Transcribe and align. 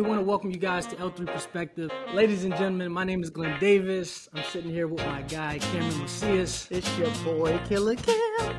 We 0.00 0.06
want 0.06 0.20
to 0.20 0.24
welcome 0.24 0.50
you 0.50 0.56
guys 0.56 0.86
to 0.86 0.96
L3 0.96 1.26
Perspective. 1.26 1.92
Ladies 2.14 2.44
and 2.44 2.54
gentlemen, 2.54 2.90
my 2.90 3.04
name 3.04 3.22
is 3.22 3.28
Glenn 3.28 3.60
Davis. 3.60 4.30
I'm 4.32 4.42
sitting 4.44 4.70
here 4.70 4.86
with 4.86 5.04
my 5.04 5.20
guy, 5.20 5.58
Cameron 5.58 5.98
Macias. 5.98 6.68
It's 6.70 6.96
your 6.96 7.10
boy, 7.22 7.60
Killer 7.66 7.96
Cam. 7.96 8.46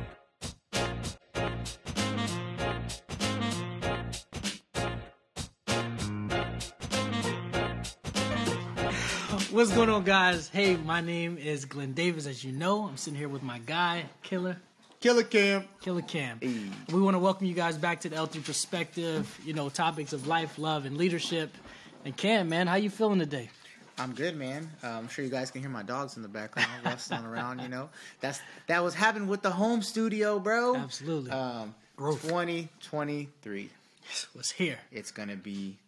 What's 9.50 9.72
going 9.72 9.88
on, 9.88 10.04
guys? 10.04 10.48
Hey, 10.48 10.76
my 10.76 11.00
name 11.00 11.38
is 11.38 11.64
Glenn 11.64 11.92
Davis. 11.92 12.28
As 12.28 12.44
you 12.44 12.52
know, 12.52 12.86
I'm 12.86 12.96
sitting 12.96 13.18
here 13.18 13.28
with 13.28 13.42
my 13.42 13.58
guy, 13.58 14.04
Killer. 14.22 14.58
Killer 15.02 15.24
Cam. 15.24 15.64
Killer 15.80 16.02
Cam. 16.02 16.38
We 16.92 17.00
want 17.00 17.16
to 17.16 17.18
welcome 17.18 17.44
you 17.46 17.54
guys 17.54 17.76
back 17.76 18.00
to 18.02 18.08
the 18.08 18.14
L3 18.14 18.44
Perspective. 18.44 19.40
You 19.44 19.52
know, 19.52 19.68
topics 19.68 20.12
of 20.12 20.28
life, 20.28 20.58
love, 20.60 20.84
and 20.84 20.96
leadership. 20.96 21.50
And 22.04 22.16
Cam, 22.16 22.48
man, 22.48 22.68
how 22.68 22.76
you 22.76 22.88
feeling 22.88 23.18
today? 23.18 23.50
I'm 23.98 24.12
good, 24.14 24.36
man. 24.36 24.70
Uh, 24.82 24.86
I'm 24.90 25.08
sure 25.08 25.24
you 25.24 25.30
guys 25.30 25.50
can 25.50 25.60
hear 25.60 25.70
my 25.70 25.82
dogs 25.82 26.16
in 26.16 26.22
the 26.22 26.28
background 26.28 26.68
rustling 26.84 27.24
around. 27.24 27.58
You 27.60 27.68
know, 27.68 27.90
that's 28.20 28.40
that 28.68 28.82
was 28.84 28.94
happening 28.94 29.26
with 29.26 29.42
the 29.42 29.50
home 29.50 29.82
studio, 29.82 30.38
bro. 30.38 30.76
Absolutely. 30.76 31.32
Um, 31.32 31.74
Growth. 31.96 32.22
2023. 32.22 33.70
Was 34.36 34.50
here 34.52 34.78
It's 34.92 35.10
gonna 35.10 35.36
be 35.36 35.78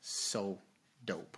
so 0.00 0.58
dope. 1.06 1.36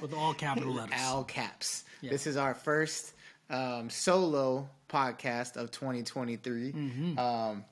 with 0.00 0.14
all 0.14 0.32
capital 0.32 0.72
letters. 0.74 0.94
All 1.04 1.24
caps. 1.24 1.84
Yeah. 2.00 2.10
This 2.10 2.26
is 2.26 2.38
our 2.38 2.54
first 2.54 3.12
um, 3.50 3.90
solo 3.90 4.68
podcast 4.88 5.56
of 5.56 5.70
2023. 5.70 6.72
Mm-hmm. 6.72 7.18
Um, 7.18 7.64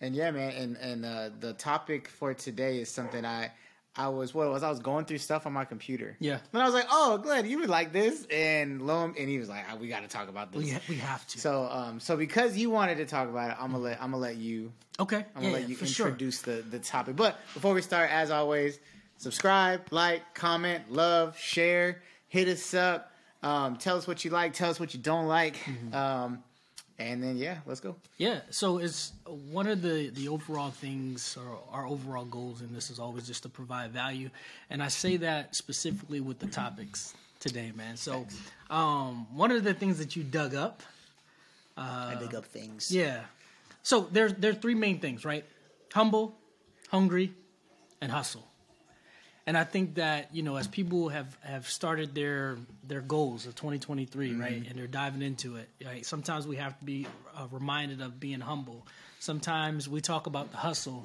and 0.00 0.14
yeah, 0.14 0.30
man, 0.30 0.52
and 0.52 0.76
and 0.76 1.04
uh, 1.04 1.30
the 1.40 1.54
topic 1.54 2.08
for 2.08 2.34
today 2.34 2.80
is 2.80 2.90
something 2.90 3.24
I 3.24 3.50
I 3.96 4.08
was 4.08 4.34
what 4.34 4.48
was 4.50 4.62
I 4.62 4.68
was 4.68 4.80
going 4.80 5.06
through 5.06 5.18
stuff 5.18 5.46
on 5.46 5.54
my 5.54 5.64
computer. 5.64 6.16
Yeah. 6.20 6.38
And 6.52 6.62
I 6.62 6.66
was 6.66 6.74
like, 6.74 6.86
"Oh, 6.90 7.18
Glenn, 7.18 7.48
you 7.48 7.60
would 7.60 7.70
like 7.70 7.92
this," 7.92 8.26
and 8.30 8.86
lo, 8.86 9.04
and 9.04 9.28
he 9.28 9.38
was 9.38 9.48
like, 9.48 9.64
"Ah, 9.70 9.76
"We 9.76 9.88
got 9.88 10.00
to 10.00 10.08
talk 10.08 10.28
about 10.28 10.52
this." 10.52 10.64
We, 10.64 10.70
ha- 10.70 10.80
we 10.88 10.96
have 10.96 11.26
to. 11.28 11.38
So, 11.38 11.68
um, 11.70 11.98
so 11.98 12.16
because 12.16 12.58
you 12.58 12.68
wanted 12.68 12.98
to 12.98 13.06
talk 13.06 13.28
about 13.28 13.52
it, 13.52 13.56
I'm 13.58 13.72
gonna 13.72 13.82
let 13.82 14.02
I'm 14.02 14.10
gonna 14.10 14.22
let 14.22 14.36
you 14.36 14.72
okay. 15.00 15.24
I'm 15.34 15.42
gonna 15.42 15.54
let 15.54 15.62
yeah, 15.62 15.68
you 15.68 15.76
for 15.76 15.86
sure. 15.86 16.08
introduce 16.08 16.42
the 16.42 16.62
the 16.70 16.78
topic. 16.78 17.16
But 17.16 17.38
before 17.54 17.72
we 17.72 17.80
start, 17.80 18.10
as 18.10 18.30
always, 18.30 18.78
subscribe, 19.16 19.86
like, 19.90 20.34
comment, 20.34 20.92
love, 20.92 21.38
share, 21.38 22.02
hit 22.28 22.48
us 22.48 22.74
up. 22.74 23.12
Um, 23.46 23.76
tell 23.76 23.96
us 23.96 24.06
what 24.06 24.24
you 24.24 24.30
like, 24.30 24.52
tell 24.54 24.70
us 24.70 24.78
what 24.80 24.92
you 24.94 25.00
don't 25.00 25.28
like, 25.28 25.56
Mm-hmm. 25.56 25.94
um, 25.94 26.42
and 26.98 27.22
then 27.22 27.36
yeah, 27.36 27.58
let's 27.66 27.80
go. 27.80 27.94
Yeah, 28.16 28.40
so 28.50 28.78
it's 28.78 29.12
one 29.52 29.66
of 29.66 29.82
the 29.82 30.08
the 30.10 30.28
overall 30.28 30.70
things 30.70 31.36
or 31.36 31.58
our 31.70 31.86
overall 31.86 32.24
goals 32.24 32.62
in 32.62 32.72
this 32.74 32.88
is 32.90 32.98
always 32.98 33.26
just 33.26 33.42
to 33.42 33.48
provide 33.50 33.90
value, 33.92 34.30
and 34.70 34.82
I 34.82 34.88
say 34.88 35.18
that 35.18 35.54
specifically 35.54 36.20
with 36.20 36.38
the 36.38 36.46
topics 36.46 37.14
today, 37.38 37.70
man. 37.76 37.96
So, 37.96 38.26
um, 38.70 39.26
one 39.36 39.50
of 39.52 39.62
the 39.62 39.74
things 39.74 39.98
that 39.98 40.16
you 40.16 40.22
dug 40.24 40.54
up, 40.54 40.82
I 41.76 42.16
dig 42.18 42.34
up 42.34 42.46
things. 42.46 42.90
yeah. 42.90 43.20
So 43.82 44.08
there's 44.10 44.32
there 44.34 44.50
are 44.52 44.60
three 44.64 44.74
main 44.74 44.98
things, 44.98 45.24
right? 45.24 45.44
Humble, 45.92 46.34
hungry, 46.90 47.32
and 48.00 48.10
hustle. 48.10 48.44
And 49.46 49.56
I 49.56 49.62
think 49.62 49.94
that 49.94 50.34
you 50.34 50.42
know, 50.42 50.56
as 50.56 50.66
people 50.66 51.08
have 51.08 51.38
have 51.42 51.68
started 51.68 52.14
their 52.14 52.58
their 52.86 53.00
goals 53.00 53.46
of 53.46 53.54
2023, 53.54 54.34
right, 54.34 54.52
and 54.68 54.76
they're 54.76 54.86
diving 54.88 55.22
into 55.22 55.56
it, 55.56 55.68
right. 55.84 56.04
Sometimes 56.04 56.46
we 56.46 56.56
have 56.56 56.76
to 56.78 56.84
be 56.84 57.06
uh, 57.36 57.46
reminded 57.52 58.00
of 58.00 58.18
being 58.18 58.40
humble. 58.40 58.86
Sometimes 59.20 59.88
we 59.88 60.00
talk 60.00 60.26
about 60.26 60.50
the 60.50 60.56
hustle, 60.56 61.04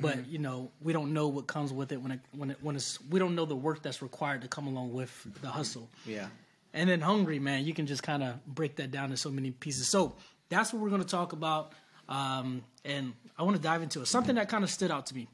but 0.00 0.26
you 0.26 0.38
know, 0.38 0.70
we 0.82 0.92
don't 0.92 1.12
know 1.12 1.28
what 1.28 1.46
comes 1.46 1.72
with 1.72 1.92
it 1.92 2.00
when 2.00 2.12
it 2.12 2.20
when 2.32 2.50
it 2.50 2.58
when 2.62 2.76
it's 2.76 2.98
we 3.10 3.18
don't 3.18 3.34
know 3.34 3.44
the 3.44 3.56
work 3.56 3.82
that's 3.82 4.00
required 4.02 4.42
to 4.42 4.48
come 4.48 4.66
along 4.66 4.92
with 4.92 5.26
the 5.42 5.48
hustle. 5.48 5.88
yeah. 6.06 6.28
And 6.74 6.88
then 6.88 7.02
hungry, 7.02 7.38
man, 7.38 7.66
you 7.66 7.74
can 7.74 7.86
just 7.86 8.02
kind 8.02 8.22
of 8.22 8.42
break 8.46 8.76
that 8.76 8.90
down 8.90 9.10
to 9.10 9.16
so 9.18 9.30
many 9.30 9.50
pieces. 9.50 9.88
So 9.88 10.14
that's 10.48 10.72
what 10.72 10.80
we're 10.80 10.88
going 10.88 11.02
to 11.02 11.06
talk 11.06 11.34
about. 11.34 11.72
Um, 12.08 12.64
and 12.82 13.12
I 13.38 13.42
want 13.42 13.56
to 13.56 13.62
dive 13.62 13.82
into 13.82 14.00
it. 14.00 14.06
Something 14.06 14.36
that 14.36 14.48
kind 14.48 14.64
of 14.64 14.70
stood 14.70 14.90
out 14.90 15.04
to 15.08 15.14
me. 15.14 15.28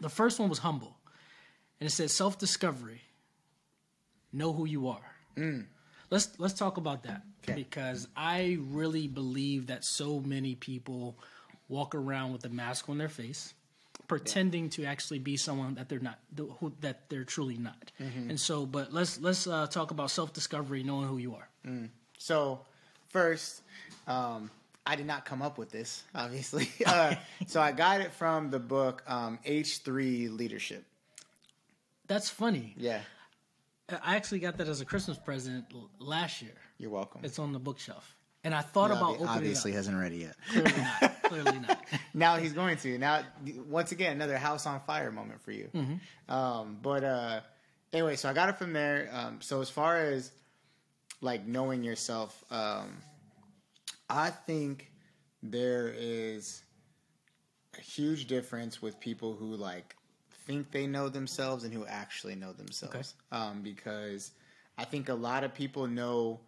The 0.00 0.08
first 0.08 0.40
one 0.40 0.48
was 0.48 0.58
humble. 0.58 0.96
And 1.80 1.88
it 1.88 1.90
said 1.92 2.10
self 2.10 2.38
discovery. 2.38 3.02
Know 4.32 4.52
who 4.52 4.64
you 4.66 4.88
are. 4.88 5.14
Let's 6.10 6.30
let's 6.38 6.54
talk 6.54 6.76
about 6.76 7.02
that. 7.04 7.22
Okay. 7.44 7.54
Because 7.54 8.08
I 8.16 8.58
really 8.60 9.06
believe 9.08 9.68
that 9.68 9.84
so 9.84 10.20
many 10.20 10.54
people 10.54 11.18
walk 11.68 11.94
around 11.94 12.32
with 12.32 12.44
a 12.44 12.48
mask 12.48 12.88
on 12.88 12.98
their 12.98 13.08
face, 13.08 13.54
pretending 14.08 14.68
to 14.70 14.84
actually 14.84 15.18
be 15.18 15.36
someone 15.36 15.74
that 15.74 15.88
they're 15.88 15.98
not, 16.00 16.18
who, 16.60 16.72
that 16.80 17.08
they're 17.08 17.24
truly 17.24 17.56
not. 17.56 17.90
And 18.30 18.38
so, 18.38 18.66
but 18.66 18.92
let's 18.92 19.20
let's 19.20 19.46
uh, 19.46 19.66
talk 19.66 19.90
about 19.90 20.10
self 20.10 20.32
discovery, 20.32 20.82
knowing 20.82 21.08
who 21.08 21.18
you 21.18 21.34
are. 21.34 21.48
So 22.18 22.60
first, 23.08 23.62
um, 24.06 24.50
I 24.86 24.96
did 24.96 25.06
not 25.06 25.24
come 25.24 25.42
up 25.42 25.58
with 25.58 25.70
this, 25.70 26.02
obviously. 26.14 26.68
Uh, 26.86 27.14
so 27.46 27.60
I 27.60 27.72
got 27.72 28.00
it 28.00 28.12
from 28.12 28.50
the 28.50 28.60
book 28.60 29.02
um, 29.08 29.38
H3 29.46 30.36
Leadership. 30.36 30.84
That's 32.06 32.28
funny. 32.30 32.74
Yeah, 32.76 33.00
I 34.02 34.16
actually 34.16 34.40
got 34.40 34.56
that 34.58 34.68
as 34.68 34.80
a 34.80 34.84
Christmas 34.84 35.18
present 35.18 35.64
l- 35.74 35.90
last 35.98 36.42
year. 36.42 36.54
you're 36.78 36.90
welcome. 36.90 37.22
It's 37.24 37.38
on 37.38 37.52
the 37.52 37.58
bookshelf, 37.58 38.16
and 38.44 38.54
I 38.54 38.60
thought 38.62 38.90
about 38.90 39.14
opening 39.14 39.28
obviously 39.28 39.72
hasn't 39.72 39.96
read 39.98 40.12
it 40.12 40.18
yet. 40.18 40.36
Clearly 40.48 40.72
not. 41.00 41.22
Clearly 41.24 41.58
not. 41.60 41.84
now 42.14 42.36
he's 42.36 42.52
going 42.52 42.76
to. 42.78 42.98
Now, 42.98 43.22
once 43.68 43.92
again, 43.92 44.12
another 44.12 44.38
house 44.38 44.66
on 44.66 44.80
fire 44.80 45.10
moment 45.10 45.40
for 45.40 45.50
you. 45.52 45.70
Um, 46.28 46.78
but 46.82 47.02
uh, 47.04 47.40
anyway, 47.92 48.16
so 48.16 48.28
I 48.28 48.32
got 48.32 48.48
it 48.48 48.56
from 48.58 48.72
there. 48.72 49.08
Um, 49.12 49.40
so 49.40 49.60
as 49.60 49.70
far 49.70 49.96
as 49.98 50.30
like 51.20 51.46
knowing 51.46 51.82
yourself, 51.82 52.44
um, 52.50 52.98
I 54.08 54.30
think 54.30 54.92
there 55.42 55.92
is 55.96 56.62
a 57.76 57.80
huge 57.80 58.26
difference 58.26 58.80
with 58.80 58.98
people 59.00 59.34
who 59.34 59.54
like 59.56 59.96
think 60.46 60.70
they 60.70 60.86
know 60.86 61.08
themselves 61.08 61.64
and 61.64 61.72
who 61.74 61.84
actually 61.86 62.36
know 62.36 62.52
themselves. 62.52 63.14
Um, 63.32 63.62
because 63.62 64.30
I 64.78 64.84
think 64.84 65.08
a 65.08 65.14
lot 65.14 65.44
of 65.44 65.52
people 65.54 65.86
know 65.86 66.40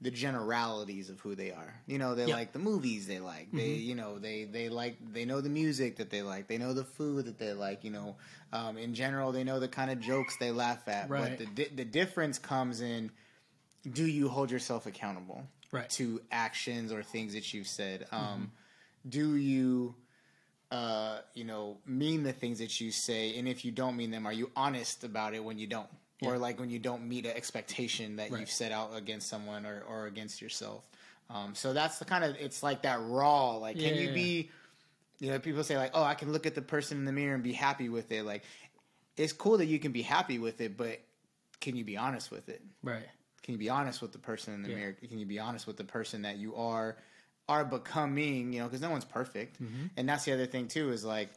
the 0.00 0.10
generalities 0.12 1.10
of 1.10 1.18
who 1.20 1.34
they 1.34 1.50
are. 1.50 1.74
You 1.86 1.98
know, 1.98 2.14
they 2.14 2.26
Yep. 2.26 2.36
like 2.36 2.52
the 2.52 2.58
movies 2.60 3.06
they 3.08 3.18
like. 3.18 3.50
They, 3.52 3.70
you 3.70 3.96
know, 3.96 4.18
they 4.20 4.44
they 4.44 4.68
like 4.68 4.96
they 5.12 5.24
know 5.24 5.40
the 5.40 5.48
music 5.48 5.96
that 5.96 6.10
they 6.10 6.22
like. 6.22 6.46
They 6.46 6.58
know 6.58 6.72
the 6.72 6.84
food 6.84 7.24
that 7.24 7.38
they 7.38 7.52
like. 7.52 7.82
You 7.82 7.90
know, 7.90 8.16
um, 8.52 8.76
in 8.78 8.94
general, 8.94 9.32
they 9.32 9.42
know 9.42 9.58
the 9.58 9.66
kind 9.68 9.90
of 9.90 9.98
jokes 9.98 10.36
they 10.36 10.52
laugh 10.52 10.86
at. 10.86 11.10
Right. 11.10 11.36
But 11.36 11.38
the 11.38 11.46
di- 11.46 11.74
the 11.74 11.84
difference 11.84 12.38
comes 12.38 12.80
in 12.80 13.10
do 13.90 14.04
you 14.06 14.28
hold 14.28 14.50
yourself 14.50 14.86
accountable 14.86 15.44
Right. 15.72 15.88
to 15.90 16.20
actions 16.30 16.92
or 16.92 17.02
things 17.02 17.32
that 17.34 17.52
you've 17.54 17.68
said? 17.68 18.06
Um, 18.12 18.52
do 19.08 19.36
you 19.36 19.94
uh, 20.70 21.20
you 21.34 21.44
know, 21.44 21.78
mean 21.86 22.22
the 22.22 22.32
things 22.32 22.58
that 22.58 22.80
you 22.80 22.90
say, 22.90 23.38
and 23.38 23.48
if 23.48 23.64
you 23.64 23.72
don't 23.72 23.96
mean 23.96 24.10
them, 24.10 24.26
are 24.26 24.32
you 24.32 24.50
honest 24.54 25.04
about 25.04 25.34
it 25.34 25.42
when 25.42 25.58
you 25.58 25.66
don't, 25.66 25.88
Yeah. 26.20 26.30
or 26.30 26.38
like 26.38 26.60
when 26.60 26.70
you 26.70 26.78
don't 26.78 27.08
meet 27.08 27.24
an 27.26 27.32
expectation 27.36 28.16
that 28.16 28.30
Right. 28.30 28.40
you've 28.40 28.50
set 28.50 28.72
out 28.72 28.94
against 28.94 29.28
someone 29.28 29.64
or, 29.64 29.82
or 29.88 30.06
against 30.06 30.42
yourself? 30.42 30.84
Um, 31.30 31.54
so 31.54 31.72
that's 31.72 31.98
the 31.98 32.04
kind 32.04 32.24
of 32.24 32.36
it's 32.36 32.62
like 32.62 32.82
that 32.82 33.00
raw. 33.00 33.56
Like, 33.56 33.76
can 33.78 33.94
Yeah, 33.94 34.00
you 34.00 34.08
yeah, 34.08 34.14
be? 34.14 34.50
You 35.20 35.30
know, 35.30 35.38
people 35.38 35.64
say 35.64 35.76
like, 35.76 35.90
"Oh, 35.94 36.02
I 36.02 36.14
can 36.14 36.32
look 36.32 36.46
at 36.46 36.54
the 36.54 36.62
person 36.62 36.96
in 36.98 37.04
the 37.04 37.12
mirror 37.12 37.34
and 37.34 37.42
be 37.42 37.52
happy 37.52 37.88
with 37.88 38.12
it." 38.12 38.24
Like, 38.24 38.44
it's 39.16 39.32
cool 39.32 39.58
that 39.58 39.66
you 39.66 39.78
can 39.78 39.92
be 39.92 40.02
happy 40.02 40.38
with 40.38 40.60
it, 40.60 40.76
but 40.76 41.00
can 41.60 41.76
you 41.76 41.84
be 41.84 41.96
honest 41.96 42.30
with 42.30 42.48
it? 42.48 42.62
Right. 42.82 43.06
Can 43.42 43.52
you 43.52 43.58
be 43.58 43.68
honest 43.68 44.00
with 44.00 44.12
the 44.12 44.18
person 44.18 44.54
in 44.54 44.62
the 44.62 44.68
mirror? 44.68 44.92
Can 44.92 45.18
you 45.18 45.26
be 45.26 45.38
honest 45.38 45.66
with 45.66 45.76
the 45.76 45.84
person 45.84 46.22
that 46.22 46.36
you 46.36 46.54
are 46.54 46.96
are 47.48 47.64
becoming? 47.64 48.52
You 48.52 48.60
know, 48.60 48.66
because 48.66 48.80
no 48.80 48.90
one's 48.90 49.04
perfect, 49.04 49.62
Mm-hmm. 49.62 49.86
and 49.96 50.08
that's 50.08 50.24
the 50.24 50.32
other 50.32 50.46
thing 50.46 50.68
too. 50.68 50.90
Is 50.90 51.04
like 51.04 51.30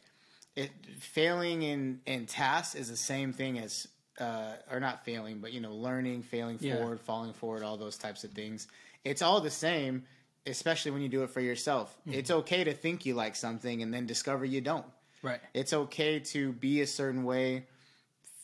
it 0.56 0.70
failing 0.98 1.62
in 1.62 2.00
in 2.06 2.26
tasks 2.26 2.74
is 2.74 2.88
the 2.90 2.96
same 2.96 3.32
thing 3.32 3.58
as 3.58 3.88
uh, 4.20 4.52
or 4.70 4.78
not 4.80 5.04
failing, 5.04 5.38
but 5.38 5.52
you 5.52 5.60
know, 5.60 5.72
learning, 5.74 6.22
failing 6.22 6.58
Yeah. 6.60 6.76
forward, 6.76 7.00
falling 7.00 7.32
forward, 7.32 7.62
all 7.62 7.76
those 7.76 7.96
types 7.96 8.24
of 8.24 8.30
things. 8.32 8.68
It's 9.04 9.22
all 9.22 9.40
the 9.40 9.50
same, 9.50 10.04
especially 10.46 10.90
when 10.92 11.00
you 11.02 11.08
do 11.08 11.22
it 11.24 11.30
for 11.30 11.40
yourself. 11.40 11.96
Mm-hmm. 12.06 12.18
It's 12.18 12.30
okay 12.30 12.62
to 12.64 12.72
think 12.74 13.06
you 13.06 13.14
like 13.14 13.34
something 13.34 13.82
and 13.82 13.92
then 13.92 14.06
discover 14.06 14.44
you 14.44 14.60
don't. 14.60 14.84
Right. 15.22 15.40
It's 15.54 15.72
okay 15.72 16.18
to 16.20 16.52
be 16.52 16.82
a 16.82 16.86
certain 16.86 17.24
way 17.24 17.64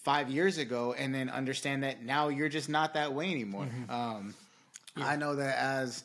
five 0.03 0.31
years 0.31 0.57
ago 0.59 0.95
and 0.99 1.15
then 1.15 1.29
understand 1.29 1.83
that 1.85 2.03
now 2.03 2.29
you're 2.29 2.49
just 2.49 2.69
not 2.71 2.95
that 2.95 3.13
way 3.13 3.31
anymore. 3.31 3.67
Mm-hmm. 3.67 3.91
Um, 3.91 4.35
I 4.97 5.17
know 5.17 5.37
that 5.37 5.59
as 5.59 6.03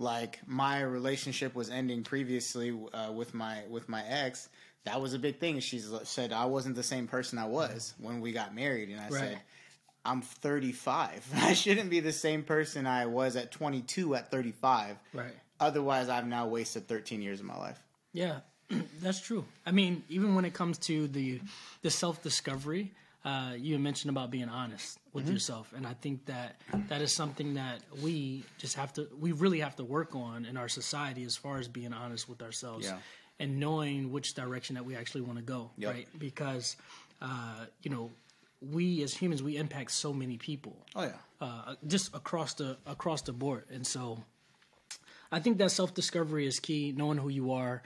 like 0.00 0.40
my 0.46 0.80
relationship 0.80 1.54
was 1.54 1.68
ending 1.70 2.02
previously 2.02 2.76
uh, 2.94 3.12
with 3.12 3.34
my 3.34 3.60
with 3.68 3.88
my 3.88 4.02
ex, 4.04 4.48
that 4.84 5.00
was 5.00 5.12
a 5.14 5.18
big 5.18 5.38
thing. 5.38 5.60
She 5.60 5.78
said 6.04 6.32
I 6.32 6.46
wasn't 6.46 6.74
the 6.74 6.82
same 6.82 7.06
person 7.06 7.38
I 7.38 7.44
was 7.46 7.94
when 7.98 8.20
we 8.20 8.32
got 8.32 8.54
married, 8.54 8.88
and 8.88 8.98
I 8.98 9.04
Right. 9.04 9.12
said. 9.12 9.38
I'm 10.02 10.22
35. 10.22 11.26
I 11.36 11.52
shouldn't 11.52 11.90
be 11.90 12.00
the 12.00 12.10
same 12.10 12.42
person 12.42 12.86
I 12.86 13.04
was 13.04 13.36
at 13.36 13.50
22 13.52 14.14
at 14.14 14.30
35. 14.30 14.96
Right. 15.12 15.26
Otherwise, 15.60 16.08
I've 16.08 16.26
now 16.26 16.46
wasted 16.46 16.88
13 16.88 17.20
years 17.20 17.40
of 17.40 17.44
my 17.44 17.58
life. 17.58 17.78
Yeah. 18.14 18.38
That's 19.02 19.20
true. 19.20 19.44
I 19.66 19.72
mean, 19.72 20.02
even 20.08 20.34
when 20.34 20.46
it 20.46 20.54
comes 20.54 20.78
to 20.88 21.06
the 21.08 21.42
the 21.82 21.90
self 21.90 22.22
discovery, 22.22 22.94
uh, 23.24 23.52
you 23.56 23.78
mentioned 23.78 24.10
about 24.10 24.30
being 24.30 24.48
honest 24.48 24.98
with 25.12 25.24
Mm-hmm. 25.24 25.32
yourself, 25.34 25.72
and 25.76 25.86
I 25.86 25.94
think 25.94 26.26
that 26.26 26.60
that 26.88 27.02
is 27.02 27.12
something 27.12 27.54
that 27.54 27.80
we 28.02 28.44
just 28.58 28.76
have 28.76 28.92
to, 28.94 29.08
we 29.18 29.32
really 29.32 29.60
have 29.60 29.76
to 29.76 29.84
work 29.84 30.14
on 30.14 30.44
in 30.46 30.56
our 30.56 30.68
society 30.68 31.24
as 31.24 31.36
far 31.36 31.58
as 31.58 31.68
being 31.68 31.92
honest 31.92 32.28
with 32.28 32.40
ourselves 32.42 32.86
Yeah. 32.86 32.98
and 33.38 33.58
knowing 33.60 34.10
which 34.12 34.34
direction 34.34 34.74
that 34.76 34.84
we 34.84 34.94
actually 34.96 35.22
want 35.22 35.38
to 35.38 35.44
go, 35.44 35.70
Yep. 35.76 35.92
right? 35.94 36.08
Because 36.18 36.76
uh, 37.20 37.66
you 37.82 37.90
know, 37.90 38.10
we 38.62 39.02
as 39.02 39.12
humans 39.14 39.42
we 39.42 39.56
impact 39.56 39.90
so 39.90 40.12
many 40.12 40.36
people 40.38 40.76
Oh 40.94 41.02
yeah. 41.02 41.12
uh, 41.40 41.74
just 41.86 42.14
across 42.14 42.54
the 42.54 42.78
across 42.86 43.22
the 43.22 43.32
board. 43.32 43.64
And 43.70 43.86
so, 43.86 44.22
I 45.32 45.40
think 45.40 45.58
that 45.58 45.70
self 45.70 45.94
discovery 45.94 46.46
is 46.46 46.60
key. 46.60 46.92
Knowing 46.96 47.18
who 47.18 47.28
you 47.28 47.52
are 47.52 47.82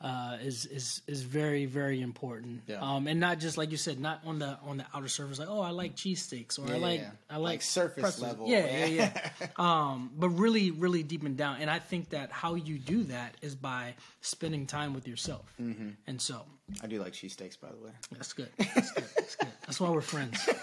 uh, 0.00 0.38
is 0.42 0.64
is 0.66 1.02
is 1.06 1.22
very 1.22 1.66
very 1.66 2.00
important. 2.00 2.62
Yeah. 2.66 2.80
Um, 2.80 3.06
and 3.06 3.20
not 3.20 3.38
just 3.38 3.58
like 3.58 3.70
you 3.70 3.76
said, 3.76 4.00
not 4.00 4.20
on 4.24 4.38
the 4.38 4.58
on 4.64 4.78
the 4.78 4.86
outer 4.94 5.08
surface, 5.08 5.38
like 5.38 5.48
oh 5.50 5.60
I 5.60 5.70
like 5.70 5.94
cheesesteaks 5.94 6.58
or 6.58 6.72
I 6.72 6.78
like 6.78 7.00
yeah. 7.00 7.10
I 7.28 7.36
like, 7.36 7.50
Like 7.52 7.62
surface 7.62 8.02
pretzels. 8.02 8.22
level. 8.22 8.48
Yeah, 8.48 8.86
yeah, 8.86 8.86
yeah. 8.86 9.46
um, 9.56 10.10
but 10.16 10.30
really 10.30 10.70
really 10.70 11.02
deep 11.02 11.24
and 11.24 11.36
down. 11.36 11.58
And 11.60 11.68
I 11.70 11.78
think 11.78 12.10
that 12.10 12.30
how 12.32 12.54
you 12.54 12.78
do 12.78 13.04
that 13.04 13.36
is 13.42 13.54
by 13.54 13.94
spending 14.22 14.66
time 14.66 14.94
with 14.94 15.06
yourself. 15.06 15.52
Mm-hmm. 15.60 15.90
And 16.06 16.20
so 16.20 16.44
I 16.82 16.86
do 16.86 16.98
like 17.00 17.12
cheesesteaks, 17.12 17.60
by 17.60 17.68
the 17.68 17.84
way. 17.84 17.92
that's 18.12 18.32
good. 18.32 18.48
That's 18.58 18.90
good. 18.92 19.04
That's 19.16 19.36
good. 19.36 19.48
That's 19.66 19.80
why 19.80 19.90
we're 19.90 20.00
friends. 20.00 20.48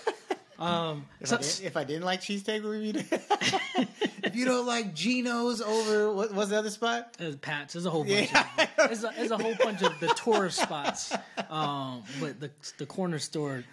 Um, 0.59 1.06
If, 1.19 1.27
so- 1.30 1.36
I, 1.38 1.42
did, 1.42 1.62
if 1.63 1.77
I 1.77 1.83
didn't 1.83 2.04
like 2.04 2.21
cheesesteak, 2.21 2.63
would 2.63 2.80
we? 2.81 2.89
if 4.24 4.36
you 4.36 4.45
don't 4.45 4.65
like 4.65 4.94
Geno's 4.95 5.62
over 5.62 6.12
what, 6.12 6.33
was 6.33 6.50
the 6.50 6.57
other 6.57 6.69
spot? 6.69 7.13
There's 7.18 7.36
Pat's. 7.36 7.74
There's 7.74 7.86
a 7.86 7.89
whole 7.89 8.04
bunch. 8.04 8.33
Of, 8.33 8.45
there's, 8.77 9.04
a, 9.04 9.13
there's 9.15 9.31
a 9.31 9.38
whole 9.38 9.56
bunch 9.56 9.81
of 9.83 10.00
the 10.00 10.07
tourist 10.09 10.59
spots. 10.62 11.13
Um, 11.50 12.04
but 12.19 12.39
the 12.39 12.50
the 12.77 12.86
corner 12.86 13.19
store. 13.19 13.63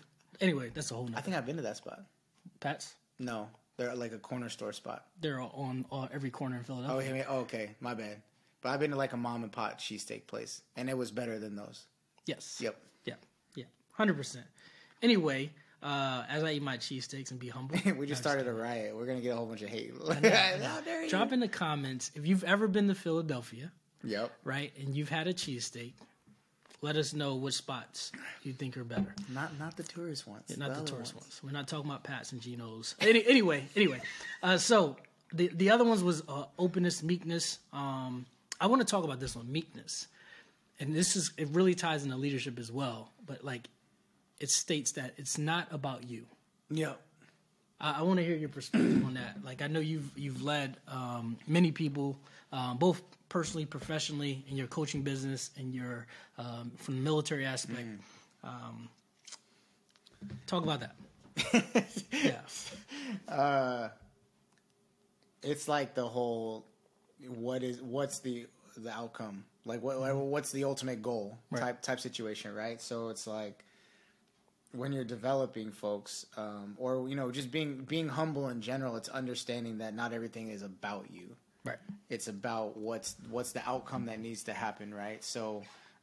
Anyway, 0.41 0.71
that's 0.75 0.91
a 0.91 0.95
whole. 0.95 1.09
I 1.15 1.21
think 1.21 1.37
I've 1.37 1.47
been 1.47 1.57
to 1.57 1.63
that 1.63 1.77
spot. 1.79 2.01
Pat's. 2.61 2.95
No, 3.19 3.49
they're 3.77 3.95
like 3.95 4.13
a 4.13 4.19
corner 4.19 4.49
store 4.49 4.73
spot. 4.73 5.07
They're 5.21 5.41
on 5.41 5.87
uh, 5.91 6.09
every 6.13 6.31
corner 6.31 6.57
in 6.57 6.63
Oh, 6.63 6.65
Philadelphia. 6.67 7.17
yeah, 7.17 7.25
oh, 7.29 7.39
okay, 7.41 7.71
my 7.81 7.95
bad. 7.95 8.21
But 8.61 8.71
I've 8.71 8.81
been 8.81 8.91
to 8.91 8.97
like 8.97 9.13
a 9.13 9.17
mom 9.17 9.43
and 9.43 9.53
pop 9.53 9.79
cheesesteak 9.79 10.27
place, 10.27 10.63
and 10.77 10.89
it 10.91 10.97
was 10.99 11.11
better 11.11 11.39
than 11.39 11.55
those. 11.57 11.87
Yes. 12.27 12.59
Yep. 12.61 12.77
Yeah. 13.05 13.15
Yeah. 13.55 13.65
Hundred 13.93 14.17
percent. 14.17 14.47
Anyway, 15.03 15.51
uh, 15.83 16.25
as 16.29 16.43
I 16.45 16.53
eat 16.53 16.63
my 16.63 16.77
cheesesteaks 16.79 17.31
and 17.31 17.39
be 17.41 17.49
humble, 17.49 17.77
we 17.99 18.07
just 18.07 18.21
started 18.23 18.47
a 18.47 18.53
riot. 18.53 18.97
We're 18.97 19.07
gonna 19.07 19.21
get 19.21 19.31
a 19.31 19.37
whole 19.37 19.47
bunch 19.47 19.63
of 19.63 19.69
hate. 19.69 19.93
You? 20.23 21.09
Drop 21.09 21.33
in 21.33 21.41
the 21.41 21.49
comments 21.49 22.11
if 22.15 22.27
you've 22.27 22.45
ever 22.45 22.67
been 22.69 22.89
to 22.89 22.95
Philadelphia, 22.95 23.71
Yep. 24.03 24.31
right, 24.45 24.73
and 24.81 24.95
you've 24.97 25.09
had 25.09 25.27
a 25.27 25.35
cheesesteak. 25.35 25.93
Let 26.81 26.97
us 26.97 27.15
know 27.15 27.37
which 27.37 27.55
spots 27.55 28.13
you 28.43 28.53
think 28.53 28.77
are 28.77 28.85
better. 28.85 29.15
Not 29.33 29.59
not 29.59 29.77
the 29.77 29.83
tourist 29.85 30.27
ones. 30.27 30.55
not 30.59 30.71
the 30.75 30.81
other 30.81 30.87
tourist 30.87 31.15
ones. 31.15 31.41
We're 31.43 31.51
not 31.53 31.67
talking 31.67 31.89
about 31.91 32.05
Pat's 32.05 32.33
and 32.33 32.41
Geno's. 32.43 32.95
Any, 33.01 33.27
anyway, 33.27 33.65
anyway, 33.75 34.01
uh, 34.43 34.59
so 34.59 34.97
the 35.33 35.49
the 35.55 35.71
other 35.71 35.85
ones 35.85 36.03
was 36.03 36.23
uh, 36.29 36.45
openness, 36.59 37.03
meekness. 37.03 37.59
Um, 37.73 38.27
I 38.61 38.67
want 38.67 38.83
to 38.83 38.87
talk 38.87 39.05
about 39.05 39.19
this 39.19 39.35
one, 39.35 39.51
meekness, 39.51 40.09
and 40.79 40.95
this 40.95 41.17
is 41.17 41.33
it 41.39 41.49
really 41.53 41.75
ties 41.75 42.05
into 42.05 42.17
leadership 42.17 42.59
as 42.59 42.71
well. 42.71 43.11
But 43.27 43.43
like, 43.45 43.69
it 44.45 44.51
states 44.51 44.93
that 44.93 45.15
it's 45.17 45.39
not 45.39 45.67
about 45.73 46.05
you. 46.09 46.27
Yeah. 46.71 46.93
I, 47.81 48.01
I 48.01 48.03
want 48.03 48.19
to 48.19 48.25
hear 48.25 48.37
your 48.37 48.51
perspective 48.51 49.03
on 49.05 49.15
that. 49.15 49.39
Like, 49.43 49.63
I 49.63 49.69
know 49.69 49.81
you've 49.81 50.11
you've 50.17 50.43
led 50.43 50.77
um, 50.87 51.37
many 51.47 51.73
people, 51.73 52.19
um, 52.53 52.77
both 52.77 53.01
personally, 53.31 53.65
professionally, 53.65 54.45
in 54.51 54.57
your 54.57 54.67
coaching 54.69 55.03
business, 55.03 55.51
and 55.59 55.75
your 55.75 56.07
um, 56.39 56.73
from 56.77 56.97
the 56.97 57.01
military 57.01 57.47
aspect. 57.47 57.89
Um, 58.43 58.89
talk 60.47 60.63
about 60.63 60.81
that. 60.81 60.95
yeah. 63.33 63.89
It's 65.43 65.69
like 65.69 65.95
the 65.95 66.07
whole 66.07 66.65
what 67.29 67.63
is 67.63 67.81
what's 67.81 68.19
the 68.21 68.47
the 68.77 68.91
outcome 68.91 69.45
like 69.65 69.83
what 69.83 69.97
what's 70.17 70.53
the 70.53 70.65
ultimate 70.65 71.01
goal 71.01 71.39
Right. 71.51 71.61
type 71.61 71.83
type 71.83 72.01
situation 72.01 72.55
right 72.55 72.81
so 72.83 73.09
it's 73.09 73.27
like 73.27 73.65
when 74.75 74.93
you're 74.93 75.05
developing 75.05 75.71
folks 75.71 76.27
um, 76.37 76.75
or 76.79 77.09
you 77.09 77.17
know 77.17 77.31
just 77.31 77.51
being 77.51 77.79
being 77.79 78.09
humble 78.09 78.49
in 78.49 78.61
general 78.61 78.97
it's 78.97 79.09
understanding 79.09 79.79
that 79.79 79.95
not 79.95 80.13
everything 80.13 80.51
is 80.51 80.63
about 80.63 81.07
you. 81.11 81.37
Right. 81.65 81.79
it's 82.11 82.29
about 82.29 82.77
what's 82.77 83.17
what's 83.31 83.53
the 83.53 83.67
outcome 83.67 84.07
that 84.07 84.21
needs 84.21 84.45
to 84.45 84.53
happen 84.53 84.93
right? 84.93 85.25
So 85.25 85.63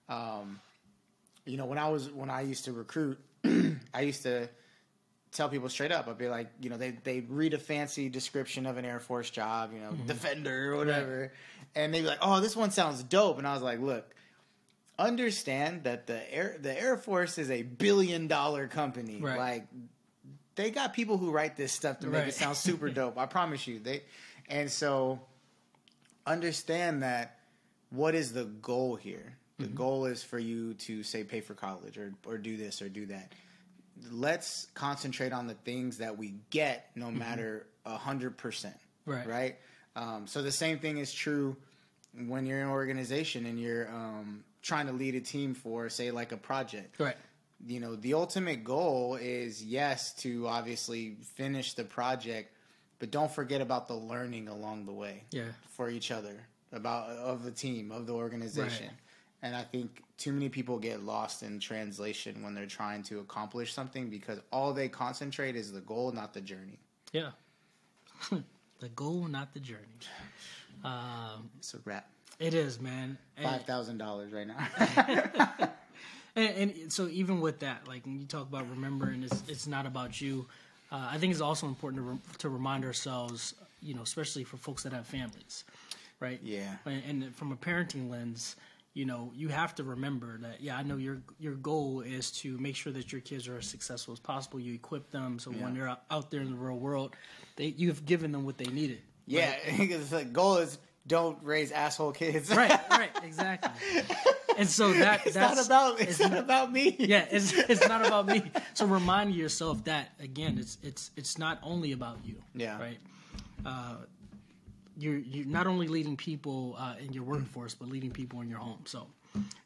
um, 0.10 0.60
you 1.46 1.58
know 1.58 1.66
when 1.66 1.78
i 1.78 1.90
was 1.90 2.10
when 2.12 2.30
i 2.30 2.42
used 2.42 2.66
to 2.66 2.72
recruit 2.72 3.18
i 3.94 4.02
used 4.02 4.24
to 4.24 4.48
tell 5.32 5.50
people 5.50 5.70
straight 5.70 5.92
up 5.92 6.08
i'd 6.08 6.18
be 6.18 6.28
like 6.28 6.50
you 6.62 6.70
know 6.70 6.78
they 6.78 6.92
they 7.04 7.22
read 7.22 7.54
a 7.54 7.58
fancy 7.58 8.10
description 8.10 8.66
of 8.66 8.78
an 8.78 8.86
air 8.86 9.00
force 9.00 9.30
job 9.30 9.72
you 9.74 9.80
know 9.80 9.92
defender 10.06 10.74
or 10.74 10.78
whatever 10.78 11.32
and 11.76 11.94
they'd 11.94 12.02
be 12.02 12.08
like 12.08 12.20
oh 12.22 12.40
this 12.40 12.56
one 12.56 12.72
sounds 12.72 13.02
dope 13.04 13.38
and 13.38 13.48
i 13.48 13.54
was 13.54 13.62
like 13.62 13.80
look 13.80 14.14
understand 15.07 15.83
that 15.83 16.07
the 16.07 16.33
air 16.33 16.57
the 16.62 16.80
air 16.80 16.98
force 16.98 17.38
is 17.38 17.50
a 17.51 17.62
billion 17.63 18.27
dollar 18.27 18.68
company 18.68 19.19
Right. 19.21 19.38
like 19.38 19.68
they 20.56 20.71
got 20.71 20.94
people 20.94 21.18
who 21.18 21.31
write 21.31 21.56
this 21.57 21.71
stuff 21.71 22.00
to 22.01 22.07
make 22.07 22.19
Right. 22.21 22.27
it 22.30 22.33
sound 22.33 22.56
super 22.57 22.89
dope 23.00 23.18
i 23.18 23.25
promise 23.25 23.68
you 23.68 23.80
they 23.80 24.01
and 24.50 24.69
so 24.71 25.19
understand 26.25 27.03
that 27.03 27.38
what 27.89 28.15
is 28.15 28.31
the 28.33 28.45
goal 28.45 28.95
here? 28.95 29.33
The 29.59 29.68
goal 29.68 30.06
is 30.06 30.24
for 30.24 30.39
you 30.39 30.74
to 30.75 31.03
say 31.03 31.24
pay 31.24 31.39
for 31.42 31.53
college 31.53 31.95
or 31.98 32.13
or 32.25 32.38
do 32.39 32.57
this 32.57 32.81
or 32.81 32.89
do 32.89 33.06
that. 33.07 33.33
Let's 34.09 34.68
concentrate 34.74 35.33
on 35.33 35.45
the 35.45 35.53
things 35.53 36.00
that 36.00 36.18
we 36.18 36.33
get, 36.50 36.89
no 36.95 37.12
matter 37.12 37.68
a 37.86 37.95
hundred 37.95 38.38
percent. 38.38 38.75
Right. 39.06 39.27
Right. 39.27 39.56
Um, 39.95 40.25
so 40.25 40.42
the 40.42 40.51
same 40.51 40.80
thing 40.80 40.98
is 40.98 41.13
true 41.13 41.56
when 42.27 42.45
you're 42.48 42.59
in 42.62 42.68
an 42.68 42.71
organization 42.71 43.45
and 43.45 43.59
you're 43.59 43.88
um, 43.89 44.44
trying 44.62 44.88
to 44.88 44.94
lead 44.94 45.16
a 45.16 45.22
team 45.22 45.54
for, 45.54 45.90
say, 45.90 46.12
like 46.12 46.31
a 46.31 46.38
project 46.38 47.00
Right. 47.00 47.18
you 47.66 47.80
know 47.80 47.96
the 47.96 48.13
ultimate 48.13 48.63
goal 48.63 49.16
is 49.16 49.63
yes 49.63 50.13
to 50.16 50.48
obviously 50.48 51.16
finish 51.36 51.74
the 51.74 51.84
project 51.84 52.56
but 53.00 53.10
don't 53.12 53.31
forget 53.31 53.62
about 53.62 53.88
the 53.88 53.96
learning 53.96 54.48
along 54.48 54.86
the 54.86 54.92
way 54.94 55.24
Yeah. 55.31 55.52
for 55.69 55.90
each 55.90 56.12
other 56.12 56.36
about 56.72 57.10
of 57.10 57.44
the 57.44 57.52
team 57.52 57.92
of 57.92 58.06
the 58.08 58.13
organization 58.13 58.88
Right. 58.88 58.96
and 59.44 59.56
i 59.56 59.63
think 59.63 60.02
too 60.18 60.31
many 60.34 60.50
people 60.50 60.78
get 60.80 61.04
lost 61.04 61.44
in 61.44 61.60
translation 61.60 62.42
when 62.44 62.54
they're 62.56 62.66
trying 62.81 63.04
to 63.04 63.19
accomplish 63.19 63.74
something 63.74 64.10
because 64.10 64.40
all 64.52 64.72
they 64.74 64.88
concentrate 64.90 65.56
is 65.56 65.72
the 65.72 65.81
goal 65.81 66.12
not 66.12 66.34
the 66.34 66.41
journey 66.41 66.80
Yeah. 67.12 67.32
the 68.80 68.89
goal, 68.96 69.27
not 69.27 69.53
the 69.53 69.60
journey. 69.60 70.00
Um, 70.84 71.50
it's 71.58 71.74
a 71.74 71.80
wrap 71.86 72.08
it 72.41 72.53
is, 72.53 72.79
man. 72.81 73.17
$5000 73.41 74.33
right 74.33 74.48
now 74.48 75.69
And, 76.36 76.71
and 76.71 76.93
so 76.93 77.07
even 77.07 77.41
with 77.41 77.60
that, 77.60 77.88
like 77.88 78.05
when 78.05 78.19
you 78.19 78.25
talk 78.25 78.43
about 78.43 78.69
remembering, 78.69 79.24
it's 79.24 79.43
it's 79.50 79.67
not 79.67 79.86
about 79.86 80.21
you. 80.21 80.45
Uh, 80.91 81.10
I 81.12 81.17
think 81.17 81.31
it's 81.31 81.41
also 81.41 81.67
important 81.67 82.03
to 82.03 82.12
re- 82.12 82.19
to 82.38 82.50
remind 82.50 82.86
ourselves, 82.86 83.53
you 83.81 83.93
know, 83.93 84.01
especially 84.01 84.43
for 84.45 84.57
folks 84.57 84.83
that 84.83 84.93
have 84.93 85.05
families, 85.05 85.65
right? 86.19 86.39
Yeah. 86.41 86.75
And, 86.86 87.03
and 87.24 87.36
from 87.36 87.51
a 87.51 87.57
parenting 87.57 88.10
lens, 88.10 88.55
you 88.93 89.03
know, 89.05 89.31
you 89.36 89.50
have 89.50 89.75
to 89.75 89.83
remember 89.83 90.38
that. 90.41 90.62
Yeah, 90.62 90.77
I 90.77 90.83
know 90.83 90.95
your 90.95 91.21
your 91.38 91.55
goal 91.55 92.00
is 92.00 92.31
to 92.43 92.57
make 92.60 92.77
sure 92.77 92.93
that 92.93 93.12
your 93.12 93.21
kids 93.21 93.50
are 93.50 93.57
as 93.57 93.67
successful 93.67 94.13
as 94.13 94.19
possible. 94.19 94.57
You 94.60 94.74
equip 94.74 95.12
them 95.12 95.38
so 95.38 95.51
when 95.51 95.74
they're 95.74 95.98
out, 96.10 96.31
there 96.31 96.39
in 96.41 96.50
the 96.50 96.55
real 96.57 96.77
world, 96.77 97.13
they 97.57 97.74
you've 97.77 98.05
given 98.05 98.31
them 98.31 98.45
what 98.45 98.57
they 98.57 98.71
needed. 98.71 99.00
yeah 99.27 99.55
because 99.77 100.10
the 100.17 100.24
goal 100.24 100.57
is 100.57 100.77
don't 101.08 101.38
raise 101.43 101.72
asshole 101.72 102.12
kids 102.12 102.50
Right, 102.55 102.79
right, 102.89 103.10
exactly. 103.24 104.03
And 104.58 104.70
so 104.70 104.91
that 104.93 105.25
it's 105.25 105.36
that's 105.36 105.55
not 105.55 105.65
about 105.65 106.01
it's, 106.01 106.20
not 106.20 106.38
about 106.38 106.72
me 106.72 106.96
yeah, 107.00 107.25
it's 107.31 107.53
it's 107.53 107.88
not 107.88 108.05
about 108.05 108.27
me. 108.27 108.43
So 108.74 108.86
remind 108.86 109.34
yourself 109.36 109.84
that 109.86 110.10
again, 110.20 110.58
it's 110.60 110.77
it's 110.84 111.12
it's 111.15 111.38
not 111.38 111.60
only 111.63 111.93
about 111.93 112.17
you. 112.24 112.36
Yeah. 112.53 112.79
Right. 112.79 113.00
Uh, 113.65 113.96
you're 114.98 115.17
you're 115.17 115.46
not 115.46 115.67
only 115.67 115.88
leading 115.88 116.17
people 116.17 116.75
uh, 116.77 116.96
in 117.03 117.13
your 117.13 117.24
workforce, 117.24 117.74
but 117.74 117.89
leading 117.89 118.12
people 118.12 118.41
in 118.41 118.50
your 118.50 118.60
home. 118.60 118.81
So 118.86 119.08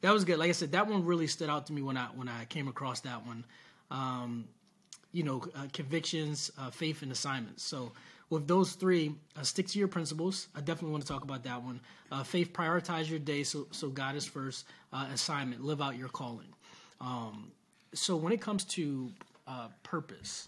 that 0.01 0.13
was 0.13 0.23
good. 0.23 0.37
Like 0.37 0.49
I 0.49 0.53
said, 0.53 0.71
that 0.73 0.87
one 0.87 1.05
really 1.05 1.27
stood 1.27 1.49
out 1.49 1.65
to 1.67 1.73
me 1.73 1.81
when 1.81 1.97
I 1.97 2.05
when 2.15 2.29
I 2.29 2.45
came 2.45 2.67
across 2.67 3.01
that 3.01 3.25
one. 3.25 3.43
Um, 3.91 4.45
you 5.11 5.23
know, 5.23 5.43
uh, 5.55 5.67
convictions, 5.71 6.51
uh, 6.57 6.69
faith, 6.69 7.01
and 7.01 7.11
assignments. 7.11 7.63
So 7.63 7.91
with 8.29 8.47
those 8.47 8.73
three, 8.73 9.13
uh, 9.37 9.43
stick 9.43 9.67
to 9.67 9.79
your 9.79 9.87
principles. 9.87 10.47
I 10.55 10.59
definitely 10.59 10.91
want 10.91 11.03
to 11.05 11.11
talk 11.11 11.23
about 11.23 11.43
that 11.43 11.61
one. 11.61 11.79
Uh, 12.11 12.23
faith, 12.23 12.53
prioritize 12.53 13.09
your 13.09 13.19
day, 13.19 13.43
so 13.43 13.67
so 13.71 13.89
God 13.89 14.15
is 14.15 14.25
first. 14.25 14.65
Uh, 14.93 15.07
assignment, 15.13 15.63
live 15.63 15.81
out 15.81 15.97
your 15.97 16.09
calling. 16.09 16.47
Um, 17.01 17.51
so 17.93 18.15
when 18.15 18.31
it 18.33 18.41
comes 18.41 18.63
to 18.65 19.11
uh, 19.47 19.67
purpose, 19.83 20.47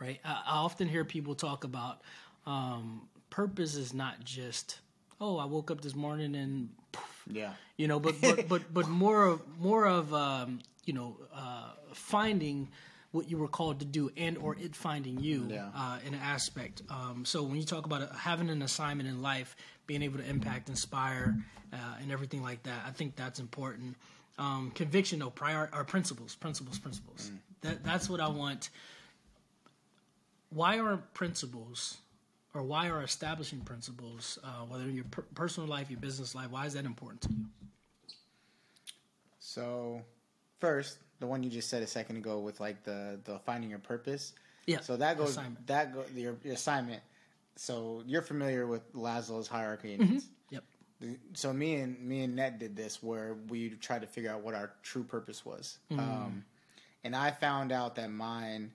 right? 0.00 0.18
I, 0.24 0.42
I 0.46 0.56
often 0.58 0.88
hear 0.88 1.04
people 1.04 1.34
talk 1.34 1.64
about 1.64 2.00
um, 2.46 3.02
purpose 3.30 3.74
is 3.76 3.94
not 3.94 4.22
just 4.24 4.78
oh 5.20 5.38
I 5.38 5.44
woke 5.44 5.70
up 5.70 5.80
this 5.80 5.94
morning 5.94 6.34
and 6.34 6.68
poof, 6.90 7.22
Yeah. 7.30 7.52
you 7.76 7.86
know 7.88 8.00
but 8.00 8.16
but 8.20 8.48
but, 8.48 8.74
but 8.74 8.88
more 9.04 9.24
of 9.24 9.40
more 9.60 9.86
of 9.86 10.12
um, 10.12 10.58
you 10.84 10.92
know 10.92 11.16
uh, 11.34 11.70
finding 11.94 12.68
what 13.12 13.30
you 13.30 13.38
were 13.38 13.48
called 13.48 13.78
to 13.80 13.84
do 13.86 14.10
and 14.16 14.36
or 14.38 14.56
it 14.56 14.74
finding 14.74 15.20
you 15.20 15.46
Yeah. 15.50 15.68
uh, 15.74 15.98
in 16.04 16.14
an 16.14 16.20
aspect. 16.20 16.82
Um, 16.90 17.24
so 17.24 17.42
when 17.42 17.56
you 17.56 17.64
talk 17.64 17.86
about 17.86 18.02
uh, 18.02 18.12
having 18.14 18.48
an 18.50 18.62
assignment 18.62 19.08
in 19.08 19.22
life 19.22 19.54
being 19.86 20.02
able 20.02 20.18
to 20.18 20.24
impact 20.28 20.68
inspire 20.68 21.36
uh, 21.72 21.76
and 22.00 22.10
everything 22.10 22.42
like 22.42 22.62
that 22.64 22.82
i 22.86 22.90
think 22.90 23.14
that's 23.16 23.38
important. 23.38 23.96
Um, 24.38 24.70
conviction 24.74 25.18
though 25.18 25.30
prior 25.30 25.68
or 25.72 25.84
principles 25.84 26.34
principles 26.34 26.78
principles. 26.78 27.30
That 27.60 27.84
that's 27.84 28.08
what 28.08 28.20
i 28.20 28.28
want. 28.28 28.70
Why 30.50 30.78
aren't 30.78 31.12
principles 31.14 31.98
or 32.54 32.62
why 32.62 32.88
are 32.88 33.02
establishing 33.02 33.60
principles 33.60 34.38
uh, 34.44 34.64
whether 34.68 34.84
in 34.84 34.94
your 34.94 35.04
per- 35.04 35.26
personal 35.34 35.68
life 35.68 35.90
your 35.90 36.00
business 36.00 36.34
life 36.34 36.50
why 36.50 36.64
is 36.66 36.72
that 36.74 36.84
important 36.86 37.20
to 37.22 37.28
you? 37.32 37.44
So, 39.38 40.02
first, 40.60 40.98
the 41.22 41.26
one 41.28 41.42
you 41.44 41.48
just 41.50 41.70
said 41.70 41.82
a 41.84 41.86
second 41.86 42.16
ago 42.16 42.40
with 42.40 42.58
like 42.58 42.82
the 42.82 43.18
the 43.24 43.38
finding 43.46 43.70
your 43.70 43.78
purpose. 43.78 44.32
Yeah, 44.66 44.80
So 44.80 44.96
that 44.96 45.16
goes 45.16 45.30
assignment. 45.30 45.66
that 45.68 45.94
go 45.94 46.04
your, 46.14 46.36
your 46.44 46.54
assignment. 46.54 47.00
So 47.56 48.02
you're 48.06 48.22
familiar 48.22 48.66
with 48.66 48.92
Maslow's 48.94 49.46
hierarchy 49.48 49.96
Mm-hmm. 49.98 50.18
yep 50.50 50.64
So 51.34 51.52
me 51.52 51.76
and 51.76 51.98
me 52.00 52.22
and 52.24 52.34
Ned 52.36 52.58
did 52.58 52.74
this 52.76 53.02
where 53.02 53.36
we 53.48 53.70
tried 53.70 54.02
to 54.02 54.06
figure 54.08 54.30
out 54.32 54.42
what 54.42 54.54
our 54.54 54.72
true 54.82 55.04
purpose 55.04 55.44
was. 55.44 55.78
Mm. 55.92 55.98
Um, 55.98 56.44
and 57.04 57.14
I 57.16 57.30
found 57.30 57.70
out 57.72 57.94
that 57.96 58.10
mine 58.10 58.72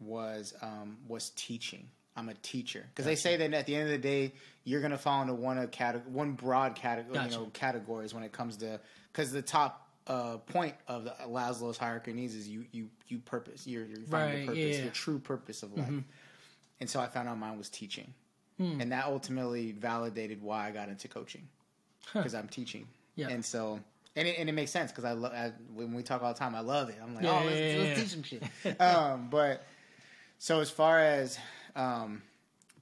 was 0.00 0.54
um, 0.62 0.98
was 1.06 1.30
teaching. 1.36 1.88
I'm 2.16 2.28
a 2.28 2.34
teacher 2.34 2.84
because 2.88 3.04
they 3.04 3.14
say 3.14 3.36
that 3.36 3.54
at 3.54 3.66
the 3.66 3.76
end 3.76 3.84
of 3.84 3.90
the 3.90 3.98
day, 3.98 4.32
you're 4.64 4.80
going 4.80 4.90
to 4.90 4.98
fall 4.98 5.22
into 5.22 5.34
one 5.34 5.56
of 5.58 5.70
cate- 5.70 6.04
one 6.06 6.32
broad 6.32 6.74
category, 6.74 7.14
Gotcha. 7.14 7.30
you 7.30 7.36
know, 7.44 7.50
categories 7.52 8.12
when 8.12 8.24
it 8.24 8.32
comes 8.32 8.56
to 8.58 8.80
because 9.12 9.30
the 9.30 9.42
top 9.42 9.87
uh, 10.08 10.38
point 10.38 10.74
of 10.88 11.04
the 11.04 11.14
Maslow's 11.26 11.76
hierarchy 11.78 12.10
of 12.12 12.16
needs 12.16 12.34
is 12.34 12.48
you 12.48 12.64
you 12.72 12.88
you 13.08 13.18
purpose. 13.18 13.66
You're, 13.66 13.84
you're 13.84 13.98
finding 14.06 14.10
Right, 14.10 14.38
your 14.38 14.46
purpose, 14.46 14.58
yeah, 14.58 14.72
Mm-hmm. 14.74 14.82
your 14.84 14.92
true 14.92 15.18
purpose 15.18 15.62
of 15.62 15.76
life. 15.76 15.92
And 16.80 16.88
so 16.88 17.00
I 17.00 17.06
found 17.06 17.28
out 17.28 17.38
mine 17.38 17.58
was 17.58 17.68
teaching, 17.68 18.14
Hmm. 18.56 18.80
and 18.80 18.92
that 18.92 19.04
ultimately 19.06 19.72
validated 19.72 20.40
why 20.42 20.68
I 20.68 20.70
got 20.70 20.88
into 20.88 21.08
coaching 21.08 21.48
because 22.12 22.34
I'm 22.34 22.48
teaching. 22.48 22.86
Yeah. 23.16 23.28
And 23.28 23.44
so, 23.44 23.80
and 24.16 24.26
it, 24.28 24.38
and 24.38 24.48
it 24.48 24.52
makes 24.52 24.70
sense 24.70 24.90
because 24.92 25.04
I 25.04 25.12
love 25.12 25.32
when 25.74 25.92
we 25.92 26.02
talk 26.02 26.22
all 26.22 26.32
the 26.32 26.38
time. 26.38 26.54
I 26.54 26.60
love 26.60 26.88
it. 26.88 26.96
I'm 27.02 27.14
like, 27.14 27.24
Yeah, 27.24 27.40
oh, 27.42 27.46
let's, 27.46 27.78
let's 27.78 28.00
teach 28.00 28.08
some 28.10 28.22
shit. 28.22 28.80
um, 28.80 29.28
but 29.30 29.64
so 30.38 30.60
as 30.60 30.70
far 30.70 31.00
as 31.00 31.36
um, 31.76 32.22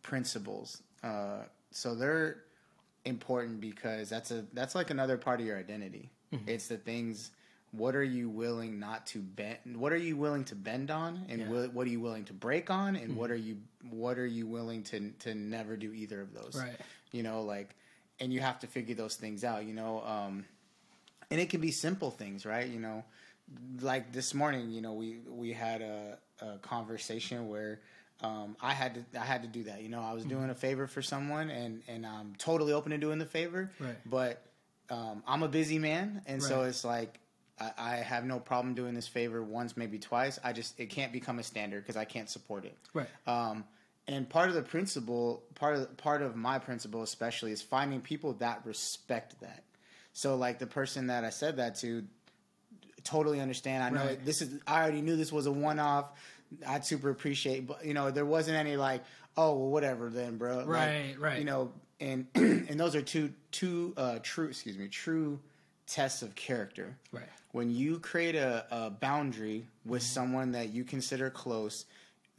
principles, 0.03 0.83
uh, 1.03 1.43
so 1.71 1.95
they're 1.95 2.43
important 3.05 3.61
because 3.61 4.09
that's 4.09 4.31
a 4.31 4.45
that's 4.53 4.75
like 4.75 4.91
another 4.91 5.17
part 5.17 5.41
of 5.41 5.47
your 5.47 5.57
identity. 5.59 6.11
Mm-hmm. 6.33 6.49
It's 6.49 6.69
the 6.69 6.77
things. 6.77 7.31
What 7.73 7.95
are 7.95 8.05
you 8.05 8.29
willing 8.31 8.79
not 8.79 9.07
to 9.09 9.19
bend? 9.19 9.59
What 9.77 9.93
are 9.93 9.97
you 9.99 10.17
willing 10.17 10.45
to 10.45 10.55
bend 10.55 10.91
on, 10.91 11.27
and 11.29 11.41
Yeah. 11.41 11.47
Mm-hmm. 11.47 11.75
what 11.75 11.87
are 11.87 11.91
you 11.91 12.01
willing 12.01 12.25
to 12.27 12.33
break 12.33 12.71
on, 12.71 12.97
and 12.97 13.17
what 13.17 13.31
are 13.31 13.37
you 13.37 13.59
what 13.91 14.19
are 14.19 14.27
you 14.27 14.47
willing 14.47 14.83
to 14.85 15.11
to 15.21 15.35
never 15.35 15.77
do 15.77 15.93
either 15.93 16.21
of 16.21 16.33
those? 16.33 16.57
Right. 16.59 16.77
You 17.13 17.23
know, 17.23 17.43
like, 17.43 17.75
and 18.21 18.33
you 18.33 18.41
have 18.41 18.61
to 18.61 18.67
figure 18.67 18.95
those 18.95 19.17
things 19.17 19.45
out. 19.45 19.65
You 19.67 19.75
know, 19.75 20.03
um, 20.07 20.45
and 21.31 21.41
it 21.41 21.51
can 21.51 21.61
be 21.61 21.71
simple 21.71 22.11
things, 22.11 22.47
right? 22.47 22.67
You 22.69 22.81
know, 22.81 23.05
like 23.81 24.13
this 24.13 24.33
morning, 24.35 24.71
you 24.71 24.81
know, 24.81 24.95
we 24.95 25.19
we 25.29 25.53
had 25.53 25.83
a, 25.83 26.19
a 26.41 26.59
conversation 26.59 27.49
where 27.49 27.81
um, 28.23 28.57
I 28.63 28.73
had 28.73 28.95
to 29.13 29.21
I 29.21 29.25
had 29.25 29.43
to 29.43 29.49
do 29.49 29.65
that. 29.65 29.83
You 29.83 29.89
know, 29.91 30.01
I 30.01 30.13
was 30.15 30.23
Mm-hmm. 30.23 30.31
doing 30.31 30.51
a 30.51 30.55
favor 30.55 30.87
for 30.87 31.03
someone, 31.03 31.51
and 31.51 31.83
and 31.89 32.07
I'm 32.07 32.35
totally 32.39 32.73
open 32.73 32.93
to 32.93 32.99
doing 32.99 33.19
the 33.19 33.27
favor, 33.27 33.71
Right. 33.79 33.97
but 34.07 34.43
um, 34.91 35.23
I'm 35.27 35.43
a 35.43 35.49
busy 35.49 35.79
man, 35.79 36.23
and 36.27 36.43
so 36.43 36.63
it's 36.63 36.85
like. 36.85 37.21
I 37.59 37.71
I 37.79 37.97
have 37.97 38.27
no 38.27 38.39
problem 38.39 38.75
doing 38.75 38.93
this 38.93 39.09
favor 39.09 39.43
once, 39.43 39.79
maybe 39.79 39.99
twice. 39.99 40.39
I 40.45 40.53
just 40.53 40.79
it 40.79 40.91
can't 40.91 41.11
become 41.11 41.39
a 41.39 41.43
standard 41.43 41.83
because 41.83 41.97
I 41.97 42.05
can't 42.05 42.29
support 42.29 42.67
it. 42.67 42.77
right 42.93 43.09
Um, 43.27 43.65
and 44.07 44.29
part 44.29 44.51
of 44.51 44.55
the 44.55 44.63
principle, 44.63 45.43
part 45.55 45.77
of 45.77 45.97
part 45.97 46.21
of 46.21 46.37
my 46.37 46.59
principle, 46.59 47.03
especially, 47.03 47.53
is 47.53 47.63
finding 47.63 48.03
people 48.03 48.35
that 48.35 48.61
respect 48.67 49.41
that. 49.41 49.65
So, 50.13 50.37
like 50.37 50.59
the 50.59 50.67
person 50.67 51.07
that 51.07 51.25
I 51.25 51.31
said 51.31 51.57
that 51.57 51.77
to, 51.77 52.05
totally 53.05 53.41
understand. 53.41 53.83
I 53.83 53.91
know 53.91 54.05
Right. 54.07 54.25
this 54.25 54.43
is. 54.43 54.61
I 54.67 54.83
already 54.83 55.01
knew 55.01 55.17
this 55.17 55.33
was 55.33 55.47
a 55.47 55.53
one 55.53 55.79
off. 55.79 56.11
I'd 56.67 56.85
super 56.85 57.11
appreciate, 57.11 57.67
but 57.67 57.85
you 57.85 57.95
know, 57.95 58.11
there 58.11 58.27
wasn't 58.27 58.57
any 58.57 58.77
like, 58.77 59.03
oh, 59.37 59.57
well, 59.57 59.71
whatever 59.71 60.11
then, 60.11 60.37
bro. 60.37 60.59
Like, 60.59 60.67
Right, 60.67 61.15
right. 61.19 61.39
You 61.39 61.45
know, 61.45 61.73
and 62.01 62.27
and 62.35 62.79
those 62.79 62.95
are 62.95 63.03
two 63.03 63.33
two 63.51 63.95
uh, 63.97 64.19
true, 64.23 64.49
excuse 64.49 64.77
me, 64.79 64.89
true 64.89 65.41
tests 65.87 66.23
of 66.23 66.35
character 66.35 66.97
right 67.13 67.29
when 67.53 67.71
you 67.71 67.99
create 68.01 68.35
a, 68.35 68.67
a 68.71 68.91
boundary 68.91 69.67
with 69.85 70.03
Mm-hmm. 70.03 70.13
someone 70.15 70.53
that 70.53 70.71
you 70.75 70.85
consider 70.85 71.31
close, 71.31 71.87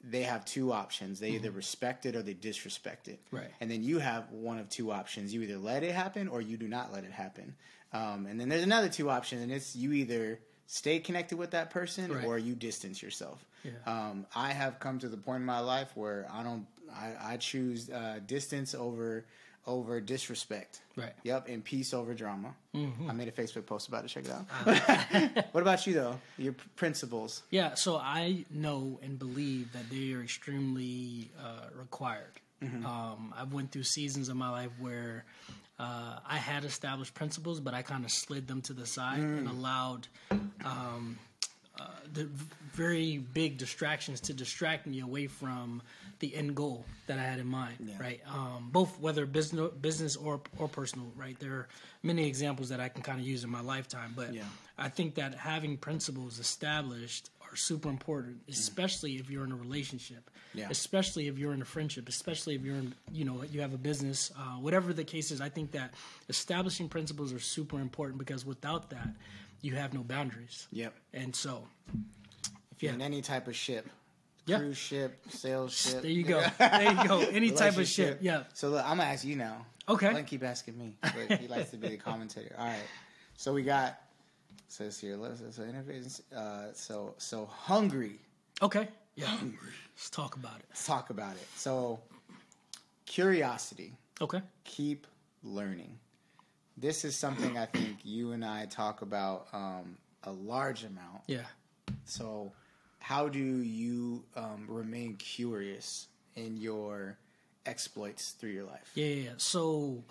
they 0.04 0.22
have 0.24 0.46
two 0.46 0.72
options. 0.72 1.20
They 1.20 1.30
Mm-hmm. 1.30 1.36
either 1.46 1.52
respect 1.52 2.06
it 2.06 2.16
or 2.16 2.22
they 2.22 2.34
disrespect 2.36 3.08
it. 3.08 3.20
Right. 3.32 3.50
And 3.62 3.72
then 3.72 3.84
you 3.84 3.98
have 4.00 4.30
one 4.32 4.60
of 4.60 4.70
two 4.70 4.92
options. 4.92 5.34
You 5.34 5.42
either 5.42 5.58
let 5.58 5.82
it 5.84 5.96
happen 5.96 6.28
or 6.28 6.40
you 6.42 6.56
do 6.58 6.68
not 6.68 6.94
let 6.94 7.04
it 7.04 7.12
happen. 7.12 7.56
Um, 7.94 8.28
and 8.28 8.40
then 8.40 8.48
there's 8.50 8.64
another 8.64 8.90
two 8.90 9.10
options, 9.10 9.42
and 9.42 9.52
it's 9.52 9.76
you 9.76 9.94
either 9.94 10.40
stay 10.68 11.00
connected 11.00 11.38
with 11.38 11.52
that 11.52 11.70
person 11.72 12.12
Right. 12.12 12.26
or 12.26 12.38
you 12.38 12.54
distance 12.54 13.02
yourself. 13.02 13.44
Yeah. 13.64 13.72
Um, 13.88 14.26
I 14.36 14.52
have 14.52 14.80
come 14.80 15.00
to 15.00 15.08
the 15.10 15.18
point 15.18 15.38
in 15.40 15.46
my 15.46 15.60
life 15.62 15.90
where 15.96 16.28
I 16.32 16.44
don't. 16.44 16.68
I, 16.94 17.34
I 17.34 17.38
choose 17.38 17.90
uh, 17.90 18.20
distance 18.28 18.76
over 18.76 19.26
over 19.68 20.00
disrespect. 20.02 20.82
Right. 20.96 21.14
Yep, 21.24 21.50
and 21.50 21.64
peace 21.64 21.94
over 21.94 22.14
drama. 22.14 22.56
I 22.74 23.12
made 23.14 23.28
a 23.28 23.32
Facebook 23.32 23.66
post 23.66 23.88
about 23.88 24.06
it. 24.06 24.08
Check 24.08 24.26
it 24.26 24.32
out. 24.32 24.46
Uh. 24.66 25.42
what 25.52 25.62
about 25.62 25.86
you 25.86 25.94
though? 25.94 26.20
Your 26.38 26.56
principles. 26.76 27.44
Yeah, 27.52 27.74
so 27.76 27.98
I 27.98 28.46
know 28.50 29.00
and 29.04 29.20
believe 29.20 29.74
that 29.74 29.90
they 29.90 30.14
are 30.14 30.22
extremely 30.24 31.30
uh, 31.40 31.68
required. 31.78 32.32
Um, 32.60 33.36
I 33.38 33.44
went 33.44 33.72
through 33.72 33.84
seasons 33.84 34.30
of 34.30 34.36
my 34.36 34.50
life 34.50 34.72
where 34.80 35.26
uh, 35.80 36.18
I 36.28 36.38
had 36.38 36.64
established 36.66 37.14
principles, 37.14 37.60
but 37.60 37.76
I 37.76 37.84
kind 37.84 38.04
of 38.04 38.10
slid 38.10 38.48
them 38.48 38.62
to 38.64 38.74
the 38.74 38.88
side 38.88 39.20
and 39.20 39.48
allowed 39.48 40.08
um, 40.66 41.20
uh, 41.80 41.86
the 42.12 42.26
v- 42.26 42.46
very 42.74 43.18
big 43.20 43.60
distractions 43.60 44.22
to 44.22 44.34
distract 44.34 44.88
me 44.88 45.02
away 45.02 45.28
from 45.28 45.84
the 46.20 46.36
end 46.36 46.56
goal 46.56 46.86
that 47.08 47.20
I 47.20 47.24
had 47.24 47.40
in 47.40 47.48
mind. 47.48 47.92
Right, 48.00 48.22
um, 48.28 48.70
both 48.72 49.00
whether 49.00 49.26
business, 49.26 49.72
business 49.82 50.16
or 50.16 50.42
or 50.58 50.68
personal. 50.68 51.12
Right, 51.16 51.40
there 51.40 51.54
are 51.54 51.68
many 52.04 52.28
examples 52.28 52.70
that 52.70 52.80
I 52.80 52.90
can 52.90 53.04
kind 53.04 53.20
of 53.20 53.26
use 53.28 53.44
in 53.44 53.50
my 53.50 53.62
lifetime, 53.62 54.14
but 54.16 54.34
Yeah. 54.34 54.44
I 54.78 54.90
think 54.90 55.16
that 55.16 55.34
having 55.36 55.78
principles 55.78 56.40
established 56.40 57.30
are 57.50 57.56
super 57.56 57.90
important, 57.90 58.42
especially 58.50 59.16
if 59.16 59.30
you're 59.30 59.46
in 59.46 59.52
a 59.52 59.56
relationship, 59.56 60.30
Yeah. 60.54 60.68
especially 60.70 61.28
if 61.28 61.38
you're 61.40 61.54
in 61.54 61.62
a 61.62 61.66
friendship, 61.66 62.10
especially 62.10 62.56
if 62.56 62.62
you're 62.64 62.76
in, 62.76 62.94
you 63.12 63.24
know, 63.26 63.42
you 63.44 63.62
have 63.62 63.74
a 63.74 63.78
business, 63.78 64.32
uh, 64.38 64.56
whatever 64.58 64.92
the 64.94 65.04
case 65.06 65.32
is. 65.32 65.40
I 65.40 65.50
think 65.50 65.72
that 65.72 65.94
establishing 66.30 66.90
principles 66.90 67.32
are 67.34 67.40
super 67.40 67.80
important 67.80 68.18
because 68.20 68.46
without 68.46 68.90
that, 68.90 69.10
you 69.62 69.76
have 69.76 69.94
no 69.94 70.04
boundaries. 70.04 70.68
Yep. 70.72 70.94
And 71.14 71.36
so, 71.36 71.68
If 72.72 72.84
you're 72.84 72.92
Yeah. 72.92 72.96
in 72.98 73.02
any 73.02 73.22
type 73.24 73.48
of 73.48 73.56
ship, 73.56 73.90
Yeah. 74.48 74.60
cruise 74.60 74.78
ship, 74.78 75.20
sail 75.30 75.68
ship. 75.68 76.02
there 76.02 76.12
you 76.12 76.24
go. 76.24 76.44
There 76.58 76.92
you 76.92 77.08
go. 77.08 77.20
Any 77.20 77.52
type 77.52 77.78
of 77.78 77.88
ship. 77.88 78.20
Yeah. 78.22 78.44
So 78.54 78.70
look, 78.70 78.84
I'm 78.84 78.98
gonna 78.98 79.10
ask 79.10 79.24
you 79.26 79.36
now. 79.36 79.66
Okay. 79.90 80.12
Him 80.12 80.26
keep 80.26 80.44
asking 80.44 80.78
me, 80.78 80.98
but 81.02 81.40
he 81.40 81.48
likes 81.48 81.72
to 81.72 81.78
be 81.78 81.90
the 81.90 81.98
commentator. 81.98 82.56
All 82.58 82.66
right. 82.66 82.84
So 83.36 83.54
we 83.54 83.64
got 83.64 84.02
says 84.68 85.00
here. 85.00 85.16
Let's 85.16 85.40
so 85.56 85.62
interface. 85.64 86.22
Uh, 86.36 86.74
so 86.74 87.14
so 87.18 87.46
hungry. 87.46 88.20
Okay. 88.62 88.88
Yeah. 89.16 89.28
Hungry. 89.28 89.58
Let's 89.96 90.10
talk 90.10 90.36
about 90.36 90.60
it. 90.60 90.66
Let's 90.70 90.86
talk 90.86 91.10
about 91.10 91.36
it. 91.36 91.48
So 91.56 92.00
curiosity. 93.06 93.94
Okay. 94.20 94.42
keep 94.64 95.06
learning. 95.44 95.98
This 96.76 97.06
is 97.06 97.16
something 97.16 97.58
I 97.58 97.66
think 97.66 97.98
you 98.04 98.32
and 98.32 98.44
I 98.44 98.66
talk 98.66 99.02
about 99.02 99.48
um, 99.54 99.98
a 100.24 100.32
large 100.32 100.84
amount. 100.84 101.22
Yeah. 101.28 101.46
So, 102.06 102.52
how 103.08 103.30
do 103.30 103.40
you 103.40 104.22
um, 104.36 104.66
remain 104.68 105.16
curious 105.16 106.08
in 106.36 106.58
your 106.58 107.18
exploits 107.66 108.32
through 108.32 108.50
your 108.50 108.66
life? 108.66 108.92
Yeah. 108.96 109.30
So, 109.38 110.04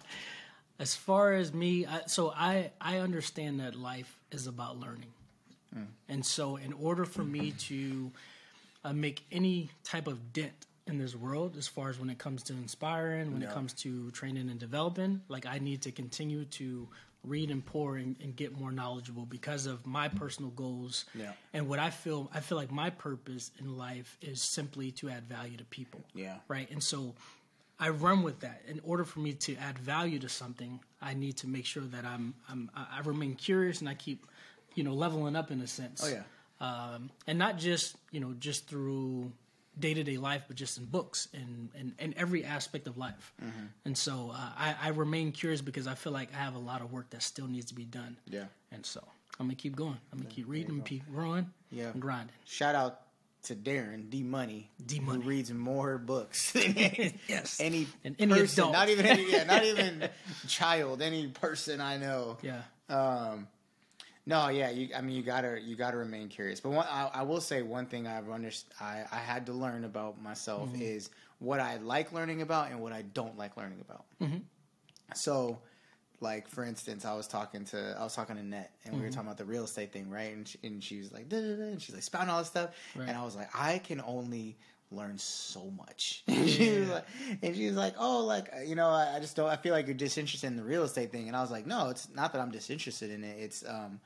as 0.78 0.94
far 0.94 1.34
as 1.34 1.52
me, 1.52 1.84
I, 1.84 2.00
so 2.06 2.32
I 2.34 2.70
I 2.80 2.98
understand 3.00 3.60
that 3.60 3.74
life 3.74 4.18
is 4.32 4.46
about 4.46 4.80
learning, 4.80 5.12
and 6.08 6.24
so 6.24 6.56
in 6.56 6.72
order 6.72 7.04
for 7.04 7.22
me 7.22 7.50
to 7.68 8.10
uh, 8.86 8.94
make 8.94 9.22
any 9.30 9.68
type 9.82 10.06
of 10.06 10.32
dent 10.32 10.64
in 10.86 10.96
this 10.96 11.14
world, 11.14 11.56
as 11.58 11.68
far 11.68 11.90
as 11.90 11.98
when 12.00 12.08
it 12.08 12.16
comes 12.16 12.42
to 12.44 12.54
inspiring, 12.54 13.34
when 13.34 13.42
it 13.42 13.50
comes 13.52 13.74
to 13.74 14.10
training 14.12 14.48
and 14.48 14.58
developing, 14.58 15.20
like 15.28 15.44
I 15.44 15.58
need 15.58 15.82
to 15.82 15.92
continue 15.92 16.46
to 16.46 16.88
read 17.24 17.50
and 17.50 17.64
pour 17.64 17.96
and, 17.96 18.16
and 18.22 18.36
get 18.36 18.58
more 18.58 18.70
knowledgeable 18.72 19.24
because 19.26 19.66
of 19.66 19.86
my 19.86 20.08
personal 20.08 20.50
goals 20.50 21.04
Yeah. 21.14 21.32
and 21.52 21.68
what 21.68 21.78
I 21.78 21.90
feel. 21.90 22.30
I 22.34 22.40
feel 22.40 22.56
like 22.58 22.70
my 22.70 22.90
purpose 22.90 23.50
in 23.58 23.76
life 23.78 24.16
is 24.20 24.42
simply 24.42 24.90
to 24.92 25.08
add 25.10 25.24
value 25.28 25.56
to 25.56 25.64
people 25.64 26.02
Yeah. 26.14 26.36
right? 26.48 26.70
And 26.70 26.82
so 26.82 27.14
I 27.80 27.88
run 27.88 28.22
with 28.22 28.40
that. 28.40 28.62
In 28.68 28.80
order 28.84 29.04
for 29.04 29.20
me 29.20 29.32
to 29.32 29.56
add 29.56 29.78
value 29.78 30.18
to 30.20 30.28
something, 30.28 30.80
I 31.02 31.14
need 31.14 31.36
to 31.38 31.48
make 31.48 31.66
sure 31.66 31.82
that 31.82 32.04
I'm, 32.04 32.34
I'm 32.48 32.70
I 32.76 33.00
remain 33.00 33.34
curious 33.34 33.80
and 33.80 33.88
I 33.88 33.94
keep, 33.94 34.26
you 34.74 34.84
know, 34.84 34.94
leveling 34.94 35.34
up 35.34 35.50
in 35.50 35.60
a 35.60 35.66
sense. 35.66 36.02
Oh 36.04 36.08
yeah. 36.08 36.22
Um, 36.60 37.10
and 37.26 37.36
not 37.38 37.58
just 37.58 37.96
you 38.12 38.20
know 38.20 38.32
just 38.38 38.68
through 38.68 39.32
day 39.78 39.94
to 39.94 40.02
day 40.04 40.16
life, 40.16 40.42
but 40.48 40.56
just 40.56 40.78
in 40.78 40.84
books 40.84 41.28
and 41.32 41.70
and, 41.78 41.92
and 41.98 42.14
every 42.16 42.44
aspect 42.44 42.86
of 42.86 42.96
life. 42.96 43.32
Mm-hmm. 43.42 43.66
And 43.84 43.96
so 43.98 44.30
uh, 44.32 44.36
I, 44.56 44.74
I 44.82 44.88
remain 44.88 45.32
curious 45.32 45.60
because 45.60 45.86
I 45.86 45.94
feel 45.94 46.12
like 46.12 46.28
I 46.34 46.38
have 46.38 46.54
a 46.54 46.58
lot 46.60 46.80
of 46.80 46.92
work 46.92 47.10
that 47.10 47.22
still 47.22 47.46
needs 47.46 47.66
to 47.66 47.74
be 47.74 47.84
done. 47.84 48.16
Yeah. 48.26 48.44
And 48.72 48.84
so 48.86 49.00
I'm 49.40 49.46
gonna 49.46 49.54
keep 49.56 49.76
going. 49.76 49.98
I'm 50.12 50.18
gonna 50.18 50.30
keep 50.30 50.48
reading, 50.48 50.82
keep 50.82 51.10
growing, 51.10 51.50
Yeah. 51.70 51.88
and 51.90 52.00
grinding. 52.00 52.34
Shout 52.44 52.74
out 52.74 53.00
to 53.44 53.54
Darren 53.54 54.08
D 54.08 54.22
Money, 54.22 54.70
D 54.86 55.00
Money, 55.00 55.22
who 55.22 55.28
reads 55.28 55.52
more 55.52 55.98
books 55.98 56.52
than 56.52 56.74
Yes. 57.28 57.58
any 57.60 57.86
And 58.04 58.16
any 58.18 58.32
person, 58.32 58.60
adult. 58.64 58.72
not 58.72 58.88
even 58.88 59.04
any, 59.06 59.30
yeah, 59.30 59.44
not 59.44 59.64
even 59.72 60.08
child, 60.48 61.02
any 61.02 61.26
person 61.28 61.80
I 61.80 61.98
know. 61.98 62.38
Yeah. 62.42 62.62
Um, 62.88 63.48
no, 64.26 64.48
yeah, 64.48 64.70
you, 64.70 64.88
I 64.96 65.00
mean, 65.02 65.16
you 65.16 65.22
gotta 65.22 65.60
you 65.60 65.76
gotta 65.76 65.96
remain 65.98 66.28
curious. 66.28 66.60
But 66.60 66.70
one, 66.70 66.86
I, 66.90 67.10
I 67.14 67.22
will 67.22 67.40
say 67.40 67.62
one 67.62 67.86
thing 67.86 68.06
I've 68.06 68.24
underst- 68.26 68.64
I, 68.80 69.04
I 69.12 69.16
had 69.18 69.44
to 69.46 69.52
learn 69.52 69.84
about 69.84 70.20
myself 70.22 70.68
Mm-hmm. 70.70 70.82
is 70.82 71.10
what 71.40 71.60
I 71.60 71.76
like 71.78 72.12
learning 72.12 72.40
about 72.42 72.70
and 72.70 72.80
what 72.80 72.92
I 72.92 73.02
don't 73.02 73.36
like 73.36 73.56
learning 73.56 73.80
about. 73.80 74.04
Mm-hmm. 74.22 74.38
So, 75.14 75.58
like 76.20 76.48
for 76.48 76.64
instance, 76.64 77.04
I 77.04 77.14
was 77.14 77.26
talking 77.26 77.64
to 77.66 77.96
I 77.98 78.02
was 78.02 78.14
talking 78.14 78.36
to 78.36 78.42
Net, 78.42 78.70
and 78.84 78.94
we 78.94 78.98
Mm-hmm. 78.98 79.06
were 79.06 79.10
talking 79.12 79.26
about 79.28 79.38
the 79.38 79.44
real 79.44 79.64
estate 79.64 79.92
thing, 79.92 80.08
right? 80.08 80.32
And 80.32 80.48
she, 80.48 80.58
and 80.62 80.82
she 80.82 80.98
was 80.98 81.12
like, 81.12 81.26
and 81.30 81.80
she's 81.80 81.94
like 81.94 82.02
spouting 82.04 82.30
all 82.30 82.38
this 82.38 82.48
stuff, 82.48 82.70
Right. 82.96 83.08
and 83.08 83.16
I 83.18 83.24
was 83.24 83.36
like, 83.36 83.50
I 83.54 83.78
can 83.78 84.00
only 84.06 84.56
learn 84.94 85.18
so 85.18 85.70
much. 85.76 86.22
and, 86.28 86.48
she 86.48 86.78
was 86.78 86.88
like, 86.88 87.04
and 87.42 87.56
she 87.56 87.66
was 87.66 87.76
like, 87.76 87.94
oh, 87.98 88.24
like 88.24 88.50
you 88.66 88.74
know, 88.74 88.88
I, 88.88 89.16
I 89.16 89.20
just 89.20 89.36
don't. 89.36 89.48
I 89.48 89.56
feel 89.56 89.72
like 89.72 89.86
you're 89.86 89.94
disinterested 89.94 90.48
in 90.48 90.56
the 90.56 90.62
real 90.62 90.82
estate 90.84 91.12
thing, 91.12 91.28
and 91.28 91.36
I 91.36 91.40
was 91.40 91.50
like, 91.50 91.66
no, 91.66 91.90
it's 91.90 92.08
not 92.14 92.32
that 92.32 92.40
I'm 92.40 92.50
disinterested 92.50 93.10
in 93.10 93.24
it. 93.24 93.36
It's 93.38 93.64
um, 93.68 94.00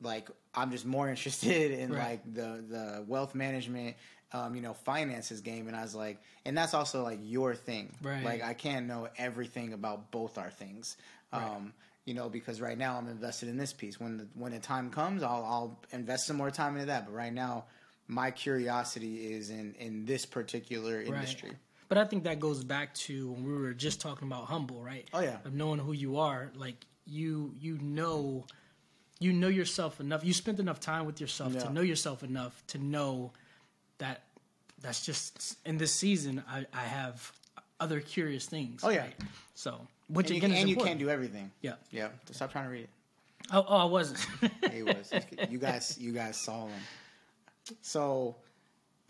like 0.00 0.28
I'm 0.54 0.70
just 0.70 0.86
more 0.86 1.08
interested 1.10 1.72
in 1.72 1.92
Right. 1.92 2.10
like 2.10 2.34
the 2.34 2.64
the 2.68 3.04
wealth 3.06 3.34
management, 3.34 3.96
um, 4.32 4.54
you 4.54 4.62
know, 4.62 4.74
finances 4.74 5.40
game. 5.40 5.68
And 5.68 5.76
I 5.76 5.82
was 5.82 5.94
like, 5.94 6.18
and 6.44 6.56
that's 6.56 6.74
also 6.74 7.02
like 7.02 7.20
your 7.22 7.54
thing. 7.54 7.94
Right. 8.02 8.24
Like 8.24 8.42
I 8.42 8.54
can't 8.54 8.86
know 8.86 9.08
everything 9.16 9.72
about 9.72 10.10
both 10.10 10.38
our 10.38 10.50
things. 10.50 10.96
Um, 11.32 11.72
you 12.04 12.12
know, 12.14 12.28
because 12.28 12.60
right 12.60 12.76
now 12.76 12.98
I'm 12.98 13.08
invested 13.08 13.48
in 13.48 13.56
this 13.56 13.72
piece. 13.72 13.98
When 14.00 14.18
the 14.18 14.26
when 14.34 14.52
the 14.52 14.58
time 14.58 14.90
comes, 14.90 15.22
I'll 15.22 15.44
I'll 15.44 15.78
invest 15.92 16.26
some 16.26 16.36
more 16.36 16.50
time 16.50 16.74
into 16.74 16.86
that. 16.86 17.06
But 17.06 17.14
right 17.14 17.32
now, 17.32 17.64
my 18.08 18.30
curiosity 18.30 19.32
is 19.32 19.50
in 19.50 19.74
in 19.78 20.04
this 20.04 20.26
particular 20.26 21.00
industry. 21.00 21.50
Right. 21.50 21.58
But 21.88 21.98
I 21.98 22.04
think 22.04 22.24
that 22.24 22.40
goes 22.40 22.64
back 22.64 22.94
to 22.94 23.32
when 23.32 23.44
we 23.44 23.52
were 23.52 23.74
just 23.74 24.00
talking 24.00 24.26
about 24.26 24.46
humble, 24.46 24.82
right? 24.82 25.06
Oh, 25.12 25.20
yeah. 25.20 25.36
Of 25.44 25.52
knowing 25.52 25.78
who 25.78 25.92
you 25.92 26.16
are, 26.18 26.50
like 26.54 26.76
you 27.06 27.54
you 27.60 27.78
know 27.78 28.46
you 29.20 29.32
know 29.32 29.48
yourself 29.48 30.00
enough. 30.00 30.24
You 30.24 30.32
spent 30.32 30.58
enough 30.58 30.80
time 30.80 31.04
with 31.06 31.20
yourself 31.20 31.52
Yeah. 31.54 31.60
to 31.64 31.72
know 31.72 31.82
yourself 31.82 32.22
enough 32.22 32.62
to 32.68 32.78
know 32.78 33.32
that 33.98 34.22
that's 34.80 35.04
just 35.04 35.58
in 35.64 35.78
this 35.78 35.92
season 35.92 36.42
I, 36.48 36.66
I 36.72 36.82
have 36.82 37.30
other 37.78 38.00
curious 38.00 38.46
things. 38.46 38.82
Oh, 38.82 38.90
yeah. 38.90 39.00
right? 39.00 39.14
So 39.54 39.86
which 40.08 40.26
And, 40.30 40.36
you, 40.36 40.38
again 40.38 40.52
is 40.52 40.60
and 40.60 40.70
you 40.70 40.76
can't 40.76 40.98
do 40.98 41.08
everything. 41.08 41.50
Yeah. 41.60 41.74
Yeah. 41.90 42.08
So 42.26 42.34
stop 42.34 42.52
trying 42.52 42.64
to 42.64 42.70
read 42.70 42.84
it. 42.84 42.90
Oh, 43.52 43.64
oh 43.68 43.76
I 43.76 43.84
wasn't. 43.84 44.26
He 44.72 44.82
was. 44.82 45.12
you 45.50 45.58
guys, 45.58 45.98
you 46.00 46.12
guys 46.12 46.36
saw 46.36 46.66
him. 46.66 46.80
So, 47.80 48.36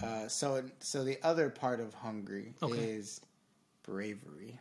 uh, 0.03 0.29
so, 0.29 0.63
so 0.81 1.05
the 1.05 1.19
other 1.23 1.49
part 1.51 1.81
of 1.81 1.95
hungry 1.95 2.55
Okay. 2.63 2.79
is 2.79 3.21
bravery. 3.83 4.59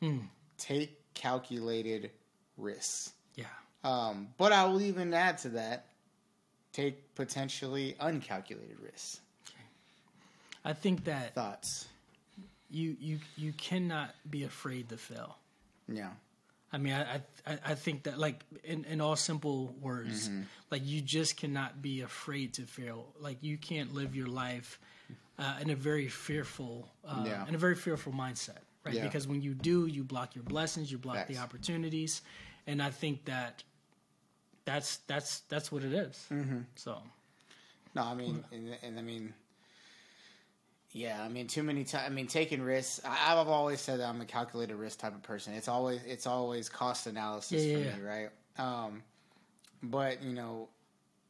Hmm. 0.00 0.18
Take 0.58 0.98
calculated 1.14 2.10
risks. 2.56 3.12
yeah. 3.36 3.44
Um, 3.84 4.28
but 4.36 4.52
I 4.52 4.64
will 4.66 4.82
even 4.82 5.14
add 5.14 5.38
to 5.38 5.48
that: 5.50 5.86
take 6.72 7.14
potentially 7.14 7.96
uncalculated 8.00 8.76
risks. 8.82 9.20
I 10.64 10.74
think 10.74 11.04
that 11.04 11.34
Thoughts? 11.34 11.88
you 12.70 12.94
you 13.00 13.18
you 13.38 13.52
cannot 13.54 14.14
be 14.30 14.44
afraid 14.44 14.90
to 14.90 14.98
fail. 14.98 15.38
Yeah. 15.88 16.10
I 16.72 16.78
mean, 16.78 16.92
I 16.92 17.20
I, 17.46 17.58
I 17.66 17.74
think 17.74 18.04
that 18.04 18.18
like 18.18 18.44
in, 18.64 18.84
in 18.84 19.00
all 19.00 19.16
simple 19.16 19.74
words, 19.80 20.28
Mm-hmm. 20.28 20.42
like 20.70 20.82
you 20.84 21.00
just 21.00 21.36
cannot 21.36 21.82
be 21.82 22.02
afraid 22.02 22.54
to 22.54 22.62
fail. 22.62 23.06
Like 23.18 23.38
you 23.42 23.56
can't 23.58 23.92
live 23.94 24.14
your 24.14 24.28
life 24.28 24.78
uh, 25.38 25.56
in 25.60 25.70
a 25.70 25.74
very 25.74 26.08
fearful, 26.08 26.88
uh, 27.04 27.24
Yeah. 27.26 27.46
in 27.48 27.54
a 27.54 27.58
very 27.58 27.74
fearful 27.74 28.12
mindset, 28.12 28.58
right? 28.84 28.94
Yeah. 28.94 29.02
Because 29.04 29.26
when 29.26 29.42
you 29.42 29.54
do, 29.54 29.86
you 29.86 30.04
block 30.04 30.34
your 30.36 30.44
blessings, 30.44 30.92
you 30.92 30.98
block 30.98 31.26
the 31.26 31.38
opportunities, 31.38 32.22
and 32.66 32.80
I 32.82 32.90
think 32.90 33.24
that 33.24 33.64
that's 34.64 34.98
that's 35.06 35.40
that's 35.48 35.72
what 35.72 35.82
it 35.82 35.92
is. 35.92 36.26
Mm-hmm. 36.30 36.60
So 36.76 36.98
No, 37.94 38.02
I 38.04 38.14
mean, 38.14 38.44
and, 38.52 38.76
and 38.82 38.98
I 38.98 39.02
mean, 39.02 39.34
yeah, 40.92 41.22
I 41.22 41.28
mean, 41.28 41.46
too 41.46 41.62
many 41.62 41.84
times. 41.84 42.04
I 42.06 42.10
mean, 42.10 42.26
taking 42.26 42.62
risks. 42.62 43.00
I, 43.04 43.32
I've 43.38 43.48
always 43.48 43.80
said 43.80 44.00
that 44.00 44.08
I'm 44.08 44.20
a 44.20 44.24
calculated 44.26 44.74
risk 44.76 44.98
type 44.98 45.14
of 45.14 45.22
person. 45.22 45.54
It's 45.54 45.68
always 45.68 46.00
it's 46.04 46.26
always 46.26 46.68
cost 46.68 47.06
analysis 47.06 47.64
Yeah, 47.64 47.74
for 47.74 47.80
yeah, 47.80 47.96
me, 47.96 48.02
right? 48.02 48.28
Um, 48.58 49.02
but 49.82 50.22
you 50.22 50.32
know, 50.32 50.68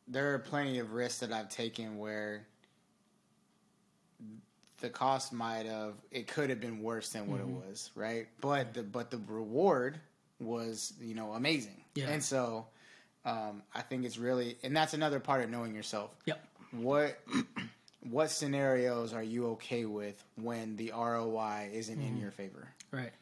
there 0.09 0.35
are 0.35 0.39
plenty 0.39 0.79
of 0.79 0.93
risks 0.93 1.21
that 1.21 1.33
I've 1.33 1.49
taken 1.51 1.99
where 1.99 2.47
the 4.81 4.89
cost 4.89 5.33
might 5.33 5.67
have 5.67 5.95
it 6.11 6.27
could 6.27 6.49
have 6.51 6.61
been 6.61 6.83
worse 6.83 7.11
than 7.11 7.27
what 7.29 7.41
Mm-hmm. 7.41 7.51
it 7.51 7.69
was, 7.69 7.91
right? 7.95 8.29
But 8.41 8.75
the 8.75 8.83
but 8.83 9.11
the 9.11 9.19
reward 9.19 10.01
was 10.39 10.95
you 11.01 11.15
know 11.15 11.33
amazing, 11.33 11.85
Yeah. 11.95 12.09
and 12.09 12.23
so. 12.23 12.67
Um, 13.23 13.63
I 13.75 13.83
think 13.83 14.07
it's 14.07 14.17
really, 14.17 14.57
and 14.63 14.75
that's 14.75 14.95
another 14.95 15.21
part 15.21 15.45
of 15.45 15.51
knowing 15.51 15.75
yourself 15.75 16.17
yep, 16.25 16.43
what 16.71 17.19
what 18.09 18.31
scenarios 18.31 19.13
are 19.13 19.23
you 19.23 19.49
okay 19.51 19.85
with 19.85 20.23
when 20.37 20.77
the 20.77 20.93
ROI 20.97 21.71
isn't 21.73 22.01
in 22.01 22.17
your 22.19 22.31
favor? 22.31 22.69
right, 22.93 23.13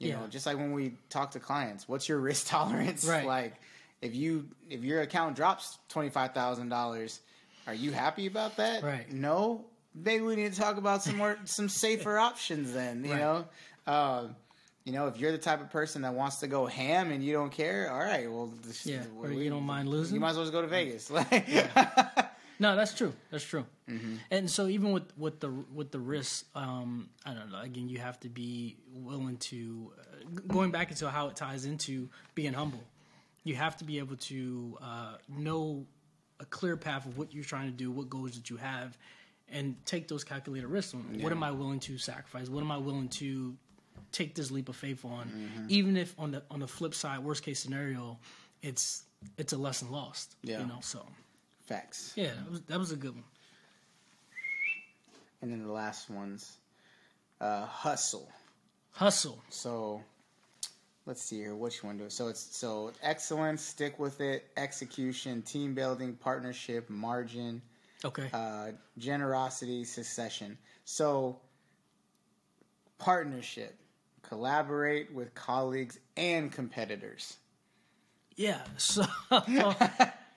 You 0.00 0.08
Yeah. 0.10 0.20
know, 0.20 0.26
just 0.26 0.44
like 0.46 0.56
when 0.56 0.72
we 0.72 0.94
talk 1.08 1.30
to 1.32 1.40
clients, 1.40 1.88
what's 1.88 2.08
your 2.08 2.18
risk 2.30 2.48
tolerance? 2.48 3.04
Right. 3.06 3.24
Like 3.26 3.54
if 4.02 4.14
you 4.14 4.48
if 4.68 4.82
your 4.82 5.02
account 5.02 5.36
drops 5.36 5.78
twenty 5.88 6.10
five 6.10 6.34
thousand 6.34 6.68
dollars, 6.68 7.20
are 7.66 7.74
you 7.74 7.92
happy 7.92 8.26
about 8.26 8.56
that? 8.56 8.82
Right. 8.82 9.10
No. 9.12 9.64
Maybe 9.94 10.24
we 10.24 10.34
need 10.34 10.52
to 10.52 10.58
talk 10.60 10.76
about 10.76 11.02
some 11.04 11.16
more 11.16 11.38
some 11.44 11.68
safer 11.68 12.18
options 12.18 12.72
then, 12.72 13.04
you 13.04 13.12
Right. 13.12 13.20
know? 13.20 13.44
Um 13.86 14.36
you 14.84 14.92
know, 14.92 15.06
if 15.06 15.16
you're 15.16 15.32
the 15.32 15.38
type 15.38 15.62
of 15.62 15.70
person 15.70 16.02
that 16.02 16.12
wants 16.12 16.36
to 16.40 16.46
go 16.46 16.66
ham 16.66 17.10
and 17.10 17.24
you 17.24 17.32
don't 17.32 17.48
care, 17.50 17.90
all 17.90 18.00
right. 18.00 18.30
Well, 18.30 18.52
this, 18.66 18.84
Yeah, 18.84 19.00
we- 19.18 19.44
you 19.44 19.48
don't 19.48 19.62
mind 19.64 19.88
losing. 19.88 20.14
You 20.14 20.20
might 20.20 20.30
as 20.30 20.36
well 20.36 20.44
just 20.44 20.52
go 20.52 20.60
to 20.60 20.68
Vegas. 20.68 21.08
Like, 21.10 21.48
No, 22.58 22.76
that's 22.76 22.94
true. 22.94 23.12
That's 23.30 23.44
true. 23.44 23.66
Mm-hmm. 23.88 24.14
And 24.30 24.50
so 24.50 24.66
even 24.68 24.92
with 24.92 25.16
with 25.18 25.40
the 25.40 25.50
with 25.50 25.90
the 25.90 25.98
risks, 25.98 26.44
um, 26.54 27.10
I 27.26 27.34
don't 27.34 27.50
know. 27.50 27.60
Again, 27.60 27.88
you 27.88 27.98
have 27.98 28.18
to 28.20 28.28
be 28.28 28.76
willing 28.92 29.36
to 29.38 29.92
uh, 29.98 30.40
going 30.48 30.70
back 30.70 30.90
into 30.90 31.08
how 31.08 31.28
it 31.28 31.36
ties 31.36 31.64
into 31.64 32.08
being 32.34 32.52
humble. 32.52 32.82
You 33.42 33.56
have 33.56 33.76
to 33.78 33.84
be 33.84 33.98
able 33.98 34.16
to 34.16 34.78
uh, 34.80 35.16
know 35.28 35.86
a 36.40 36.44
clear 36.46 36.76
path 36.76 37.06
of 37.06 37.18
what 37.18 37.34
you're 37.34 37.44
trying 37.44 37.70
to 37.70 37.76
do, 37.76 37.90
what 37.90 38.08
goals 38.08 38.36
that 38.36 38.48
you 38.48 38.56
have, 38.56 38.96
and 39.50 39.76
take 39.84 40.08
those 40.08 40.24
calculated 40.24 40.66
risks. 40.68 40.94
What 41.20 41.32
am 41.32 41.42
I 41.42 41.50
willing 41.50 41.80
to 41.80 41.98
sacrifice? 41.98 42.48
What 42.48 42.62
am 42.62 42.70
I 42.70 42.78
willing 42.78 43.08
to 43.08 43.54
take 44.12 44.34
this 44.34 44.50
leap 44.50 44.68
of 44.68 44.76
faith 44.76 45.04
on? 45.04 45.26
Mm-hmm. 45.26 45.66
Even 45.68 45.96
if 45.96 46.14
on 46.18 46.30
the 46.30 46.42
on 46.50 46.60
the 46.60 46.68
flip 46.68 46.94
side, 46.94 47.18
worst 47.18 47.42
case 47.42 47.60
scenario, 47.60 48.18
it's 48.62 49.04
it's 49.36 49.52
a 49.52 49.58
lesson 49.58 49.90
lost. 49.90 50.36
Yeah. 50.42 50.60
You 50.60 50.66
know, 50.66 50.78
so. 50.80 51.04
Facts. 51.66 52.12
Yeah, 52.16 52.28
that 52.34 52.50
was, 52.50 52.60
that 52.62 52.78
was 52.78 52.92
a 52.92 52.96
good 52.96 53.14
one. 53.14 53.24
And 55.42 55.52
then 55.52 55.62
the 55.62 55.72
last 55.72 56.08
ones, 56.10 56.56
uh, 57.40 57.66
hustle. 57.66 58.30
Hustle. 58.92 59.42
So 59.50 60.02
let's 61.06 61.22
see 61.22 61.36
here. 61.38 61.54
Which 61.54 61.84
one 61.84 61.98
do 61.98 62.04
it? 62.04 62.12
So 62.12 62.28
it's 62.28 62.56
so 62.56 62.92
excellence, 63.02 63.60
stick 63.62 63.98
with 63.98 64.20
it, 64.20 64.46
execution, 64.56 65.42
team 65.42 65.74
building, 65.74 66.14
partnership, 66.14 66.88
margin, 66.88 67.60
Okay. 68.04 68.28
uh, 68.32 68.68
generosity, 68.98 69.84
succession. 69.84 70.56
So 70.84 71.38
partnership, 72.98 73.76
collaborate 74.22 75.12
with 75.12 75.34
colleagues 75.34 75.98
and 76.16 76.50
competitors. 76.50 77.36
yeah. 78.36 78.60
So 78.78 79.04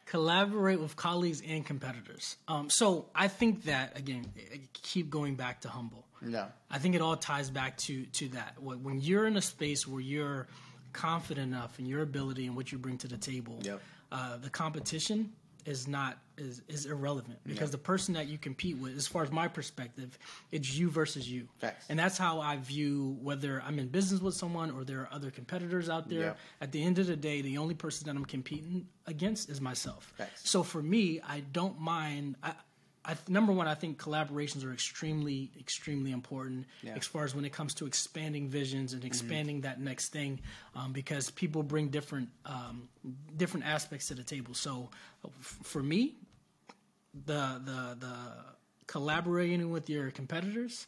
collaborate 0.08 0.80
with 0.80 0.96
colleagues 0.96 1.41
and 1.48 1.65
competitors. 1.65 2.38
Um, 2.48 2.70
so 2.70 3.06
I 3.13 3.28
think 3.28 3.63
that 3.65 3.98
again, 3.98 4.26
keep 4.74 5.10
going 5.10 5.36
back 5.36 5.62
to 5.62 5.70
humble. 5.70 6.06
No. 6.22 6.48
I 6.72 6.80
think 6.80 6.96
it 6.96 7.02
all 7.02 7.15
ties 7.15 7.50
back 7.52 7.78
to 7.86 8.06
to 8.06 8.30
that. 8.30 8.56
When 8.60 8.84
when 8.84 9.00
you're 9.02 9.28
in 9.28 9.38
a 9.38 9.41
space 9.41 9.86
where 9.88 10.02
you're 10.02 10.48
confident 10.93 11.54
enough 11.54 11.78
in 11.80 11.86
your 11.86 12.02
ability 12.02 12.48
and 12.48 12.56
what 12.56 12.72
you 12.72 12.78
bring 12.80 12.98
to 13.00 13.08
the 13.08 13.17
table, 13.17 13.60
Yep. 13.62 13.82
uh, 14.12 14.38
the 14.38 14.50
competition 14.50 15.32
is 15.68 15.86
not 15.88 16.18
is 16.38 16.62
is 16.70 16.86
irrelevant 16.86 17.38
because 17.46 17.72
the 17.72 17.78
person 17.78 18.14
that 18.14 18.28
you 18.28 18.38
compete 18.38 18.78
with, 18.78 18.96
as 18.96 19.06
far 19.06 19.22
as 19.22 19.32
my 19.32 19.48
perspective, 19.48 20.18
it's 20.52 20.74
you 20.74 20.90
versus 20.90 21.30
you, 21.30 21.48
Facts. 21.60 21.86
and 21.90 22.00
that's 22.00 22.18
how 22.18 22.40
I 22.40 22.56
view 22.56 23.18
whether 23.22 23.62
I'm 23.66 23.78
in 23.78 23.90
business 23.90 24.22
with 24.22 24.34
someone 24.34 24.72
or 24.72 24.86
there 24.86 25.02
are 25.02 25.10
other 25.12 25.30
competitors 25.30 25.90
out 25.90 26.08
there. 26.08 26.20
Yeah. 26.22 26.34
At 26.62 26.72
the 26.72 26.82
end 26.82 27.00
of 27.00 27.08
the 27.08 27.18
day, 27.18 27.42
the 27.42 27.58
only 27.58 27.76
person 27.76 28.08
that 28.08 28.16
I'm 28.16 28.26
competing 28.26 28.88
against 29.08 29.50
is 29.50 29.60
myself. 29.60 30.14
Facts. 30.18 30.50
So 30.50 30.64
for 30.64 30.82
me, 30.82 31.20
I 31.28 31.42
don't 31.52 31.80
mind. 31.80 32.38
I, 32.42 32.54
I, 33.08 33.15
number 33.30 33.54
one, 33.54 33.67
I 33.67 33.74
think 33.76 33.98
collaborations 33.98 34.65
are 34.65 34.74
extremely, 34.74 35.50
extremely 35.58 36.12
important 36.12 36.65
Yeah. 36.84 36.96
as 36.98 37.06
far 37.08 37.24
as 37.24 37.34
when 37.34 37.46
it 37.46 37.54
comes 37.54 37.74
to 37.76 37.86
expanding 37.86 38.50
visions 38.50 38.91
and 38.93 39.06
expanding 39.06 39.62
that 39.62 39.80
next 39.80 40.10
thing, 40.10 40.41
um, 40.76 40.91
because 40.91 41.32
people 41.32 41.63
bring 41.63 41.88
different, 41.88 42.30
um, 42.46 42.89
different 43.38 43.65
aspects 43.65 44.08
to 44.10 44.13
the 44.15 44.24
table. 44.24 44.54
So, 44.54 44.89
f- 45.26 45.58
for 45.63 45.82
me, 45.82 46.15
the 47.26 47.62
the 47.63 47.98
the 48.00 48.15
collaborating 48.88 49.70
with 49.72 49.89
your 49.89 50.12
competitors. 50.12 50.88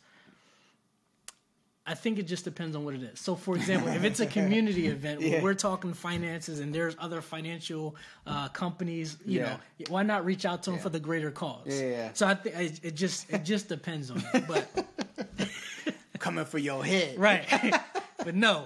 I 1.91 1.95
think 1.95 2.19
it 2.19 2.27
just 2.27 2.43
depends 2.45 2.75
on 2.75 2.85
what 2.85 2.93
it 2.93 3.01
is. 3.01 3.19
So, 3.19 3.35
for 3.35 3.55
example, 3.59 3.89
if 3.89 4.03
it's 4.03 4.19
a 4.19 4.27
community 4.27 4.87
event 4.87 5.19
where 5.21 5.29
Yeah. 5.29 5.41
we're 5.41 5.55
talking 5.55 5.93
finances 5.93 6.59
and 6.59 6.73
there's 6.73 6.95
other 6.99 7.19
financial 7.21 7.95
uh, 8.27 8.47
companies, 8.49 9.17
you 9.25 9.39
Yeah. 9.39 9.45
know, 9.49 9.59
why 9.89 10.03
not 10.03 10.23
reach 10.23 10.45
out 10.45 10.61
to 10.63 10.71
them 10.71 10.79
for 10.79 10.89
the 10.89 10.99
greater 10.99 11.31
cause? 11.31 11.65
Yeah, 11.67 11.81
yeah. 11.97 12.09
So 12.13 12.27
I 12.27 12.35
think 12.35 12.55
it, 12.55 12.79
it 12.83 12.95
just 12.95 13.29
it 13.31 13.43
just 13.43 13.67
depends 13.69 14.11
on 14.11 14.23
it. 14.33 14.47
But 14.47 14.67
Coming 16.19 16.45
for 16.45 16.57
your 16.59 16.83
head. 16.83 17.17
right, 17.17 17.45
but 18.25 18.35
no, 18.35 18.65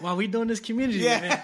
while 0.00 0.16
we 0.16 0.26
doing 0.26 0.48
this 0.48 0.60
community 0.60 1.00
Yeah. 1.00 1.18
event, 1.18 1.40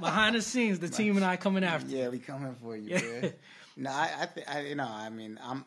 behind 0.00 0.34
the 0.34 0.42
scenes, 0.42 0.80
the 0.80 0.88
team 0.88 1.16
and 1.16 1.24
I 1.24 1.36
coming 1.36 1.62
after. 1.62 1.88
Yeah, 1.88 2.08
we 2.08 2.18
coming 2.18 2.54
for 2.60 2.76
you, 2.76 2.90
Yeah. 2.96 3.20
man. 3.20 3.32
No, 3.76 3.90
I, 3.90 4.10
I, 4.22 4.26
th- 4.26 4.46
I, 4.48 4.60
you 4.62 4.74
know, 4.74 4.88
I 4.88 5.08
mean, 5.10 5.38
I'm, 5.42 5.64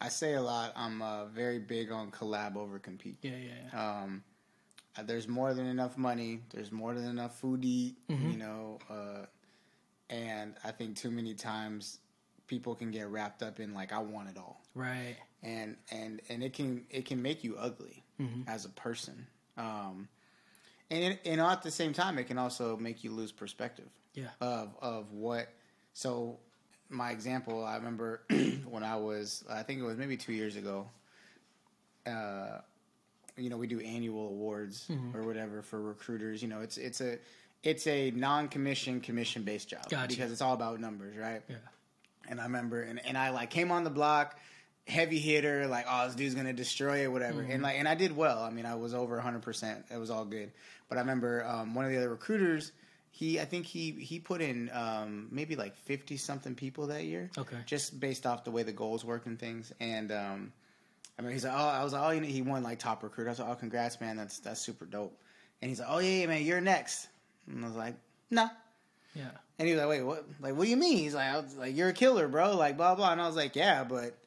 I 0.00 0.08
say 0.08 0.34
a 0.34 0.42
lot. 0.42 0.72
I'm 0.74 1.00
uh, 1.02 1.26
very 1.26 1.60
big 1.60 1.92
on 1.92 2.10
collab 2.10 2.56
over 2.56 2.78
compete. 2.80 3.16
Yeah, 3.22 3.30
yeah, 3.36 3.52
yeah. 3.72 4.02
Um, 4.02 4.24
there's 5.02 5.26
more 5.28 5.54
than 5.54 5.66
enough 5.66 5.96
money. 5.98 6.40
There's 6.50 6.70
more 6.70 6.94
than 6.94 7.04
enough 7.06 7.38
food 7.40 7.62
to 7.62 7.68
eat. 7.68 7.96
Mm-hmm. 8.08 8.30
You 8.30 8.36
know, 8.38 8.78
uh, 8.90 9.26
and 10.10 10.54
I 10.64 10.70
think 10.70 10.96
too 10.96 11.10
many 11.10 11.34
times 11.34 11.98
people 12.46 12.74
can 12.74 12.90
get 12.90 13.08
wrapped 13.08 13.42
up 13.42 13.58
in 13.58 13.74
like 13.74 13.92
I 13.92 13.98
want 13.98 14.28
it 14.28 14.36
all, 14.36 14.60
right. 14.74 15.16
and 15.42 15.76
and 15.90 16.20
and 16.28 16.42
it 16.42 16.52
can 16.52 16.84
it 16.90 17.06
can 17.06 17.20
make 17.22 17.42
you 17.44 17.56
ugly 17.58 18.02
Mm-hmm. 18.20 18.48
as 18.48 18.64
a 18.64 18.68
person. 18.68 19.26
Um, 19.56 20.08
and 20.88 21.14
it, 21.14 21.20
and 21.24 21.40
at 21.40 21.62
the 21.62 21.70
same 21.72 21.92
time, 21.92 22.16
it 22.18 22.28
can 22.28 22.38
also 22.38 22.76
make 22.76 23.02
you 23.02 23.10
lose 23.10 23.32
perspective 23.32 23.88
Yeah. 24.14 24.28
of 24.40 24.76
of 24.80 25.10
what. 25.10 25.48
So, 25.94 26.38
my 26.90 27.10
example, 27.10 27.64
I 27.64 27.74
remember 27.74 28.22
when 28.68 28.84
I 28.84 28.94
was, 28.96 29.42
I 29.50 29.64
think 29.64 29.80
it 29.80 29.82
was 29.84 29.96
maybe 29.96 30.16
two 30.16 30.32
years 30.32 30.54
ago. 30.54 30.88
Uh, 32.06 32.58
you 33.36 33.50
know, 33.50 33.56
we 33.56 33.66
do 33.66 33.80
annual 33.80 34.28
awards 34.28 34.86
Mm-hmm. 34.88 35.16
or 35.16 35.22
whatever 35.26 35.62
for 35.62 35.80
recruiters. 35.80 36.42
You 36.42 36.48
know, 36.48 36.60
it's 36.60 36.76
it's 36.76 37.00
a 37.00 37.18
it's 37.62 37.86
a 37.86 38.10
non-commission 38.10 39.00
commission 39.00 39.42
based 39.42 39.68
job 39.70 39.88
Gotcha. 39.88 40.08
because 40.08 40.30
it's 40.32 40.42
all 40.42 40.54
about 40.54 40.80
numbers, 40.80 41.16
right? 41.16 41.42
Yeah. 41.48 41.56
And 42.28 42.40
I 42.40 42.44
remember, 42.44 42.82
and, 42.82 43.00
and 43.06 43.16
I 43.18 43.30
like 43.30 43.50
came 43.50 43.70
on 43.70 43.84
the 43.84 43.90
block, 43.90 44.38
heavy 44.86 45.18
hitter, 45.18 45.66
like, 45.66 45.86
oh, 45.88 46.06
this 46.06 46.14
dude's 46.14 46.34
gonna 46.34 46.52
destroy 46.52 47.04
it, 47.04 47.12
whatever. 47.12 47.40
And 47.42 47.62
like, 47.62 47.76
and 47.78 47.88
I 47.88 47.94
did 47.94 48.16
well. 48.16 48.42
I 48.42 48.50
mean, 48.50 48.66
I 48.66 48.74
was 48.76 48.94
over 48.94 49.18
hundred 49.20 49.42
percent. 49.42 49.84
It 49.90 49.98
was 49.98 50.10
all 50.10 50.24
good. 50.24 50.52
But 50.88 50.98
I 50.98 51.00
remember 51.02 51.44
um, 51.44 51.74
one 51.74 51.84
of 51.86 51.90
the 51.90 51.96
other 51.98 52.10
recruiters. 52.10 52.72
He, 53.10 53.38
I 53.40 53.44
think 53.44 53.64
he 53.66 53.92
he 53.92 54.18
put 54.18 54.40
in 54.40 54.70
um, 54.72 55.28
maybe 55.30 55.54
like 55.54 55.76
fifty 55.76 56.16
something 56.16 56.54
people 56.54 56.88
that 56.88 57.04
year. 57.04 57.30
Okay. 57.38 57.56
Just 57.66 57.98
based 58.00 58.26
off 58.26 58.44
the 58.44 58.50
way 58.50 58.62
the 58.64 58.72
goals 58.72 59.04
work 59.04 59.26
and 59.26 59.38
things. 59.38 59.72
And 59.80 60.10
um, 60.10 60.52
I 61.18 61.22
mean, 61.22 61.32
he's 61.32 61.44
like, 61.44 61.54
oh, 61.54 61.68
I 61.68 61.84
was 61.84 61.92
like, 61.92 62.02
oh, 62.02 62.10
you 62.10 62.20
know, 62.20 62.26
he 62.26 62.42
won 62.42 62.62
like 62.62 62.78
top 62.78 63.02
recruit. 63.02 63.26
I 63.26 63.30
was 63.30 63.38
like, 63.38 63.48
oh, 63.48 63.54
congrats, 63.54 64.00
man. 64.00 64.16
That's 64.16 64.40
that's 64.40 64.60
super 64.60 64.84
dope. 64.84 65.16
And 65.62 65.68
he's 65.68 65.80
like, 65.80 65.88
oh 65.90 65.98
yeah, 65.98 66.20
yeah, 66.20 66.26
man, 66.26 66.42
you're 66.42 66.60
next. 66.60 67.08
And 67.46 67.64
I 67.64 67.68
was 67.68 67.76
like, 67.76 67.94
nah. 68.30 68.48
Yeah. 69.14 69.30
And 69.58 69.68
he 69.68 69.74
was 69.74 69.80
like, 69.80 69.90
"Wait, 69.90 70.02
what? 70.02 70.26
Like, 70.40 70.56
what 70.56 70.64
do 70.64 70.70
you 70.70 70.76
mean?" 70.76 70.98
He's 70.98 71.14
like, 71.14 71.28
I 71.28 71.38
was 71.38 71.56
like, 71.56 71.76
"You're 71.76 71.90
a 71.90 71.92
killer, 71.92 72.26
bro." 72.26 72.56
Like, 72.56 72.76
blah 72.76 72.94
blah. 72.94 73.12
And 73.12 73.20
I 73.20 73.26
was 73.26 73.36
like, 73.36 73.54
"Yeah, 73.54 73.84
but 73.84 74.18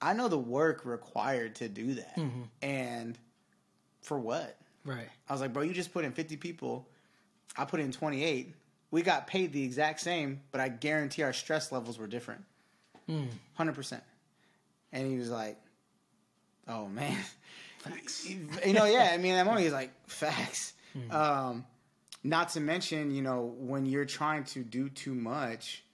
I 0.00 0.12
know 0.12 0.28
the 0.28 0.38
work 0.38 0.84
required 0.84 1.56
to 1.56 1.68
do 1.68 1.94
that, 1.94 2.16
mm-hmm. 2.16 2.42
and 2.62 3.18
for 4.02 4.18
what?" 4.18 4.58
Right. 4.84 5.08
I 5.28 5.32
was 5.32 5.40
like, 5.40 5.52
"Bro, 5.52 5.62
you 5.62 5.72
just 5.72 5.92
put 5.92 6.04
in 6.04 6.12
50 6.12 6.36
people. 6.36 6.86
I 7.56 7.64
put 7.64 7.80
in 7.80 7.90
28. 7.90 8.54
We 8.90 9.02
got 9.02 9.26
paid 9.26 9.52
the 9.52 9.64
exact 9.64 10.00
same, 10.00 10.42
but 10.52 10.60
I 10.60 10.68
guarantee 10.68 11.22
our 11.22 11.32
stress 11.32 11.72
levels 11.72 11.98
were 11.98 12.06
different, 12.06 12.44
mm. 13.08 13.28
hundred 13.54 13.74
percent." 13.74 14.02
And 14.92 15.10
he 15.10 15.16
was 15.16 15.30
like, 15.30 15.58
"Oh 16.68 16.88
man." 16.88 17.18
Facts. 17.78 18.28
you 18.28 18.72
know, 18.72 18.84
yeah. 18.84 19.10
I 19.12 19.16
mean, 19.16 19.34
that 19.34 19.44
moment 19.46 19.62
he's 19.64 19.72
like 19.72 19.92
facts. 20.08 20.72
Um, 21.10 21.64
not 22.24 22.48
to 22.50 22.60
mention, 22.60 23.10
you 23.14 23.22
know, 23.22 23.54
when 23.58 23.86
you're 23.86 24.04
trying 24.06 24.44
to 24.44 24.64
do 24.64 24.88
too 24.88 25.14
much, 25.14 25.84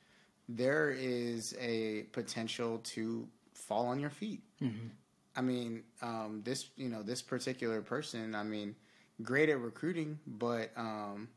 there 0.48 0.90
is 0.90 1.54
a 1.60 2.04
potential 2.12 2.78
to 2.84 3.26
fall 3.52 3.86
on 3.86 4.00
your 4.00 4.10
feet. 4.10 4.40
I 5.36 5.40
mean, 5.40 5.82
um, 6.02 6.42
this, 6.44 6.66
you 6.76 6.88
know, 6.88 7.02
this 7.02 7.20
particular 7.20 7.82
person, 7.82 8.34
I 8.34 8.42
mean, 8.44 8.74
great 9.22 9.48
at 9.48 9.58
recruiting, 9.58 10.18
but 10.26 10.70
um, 10.76 11.28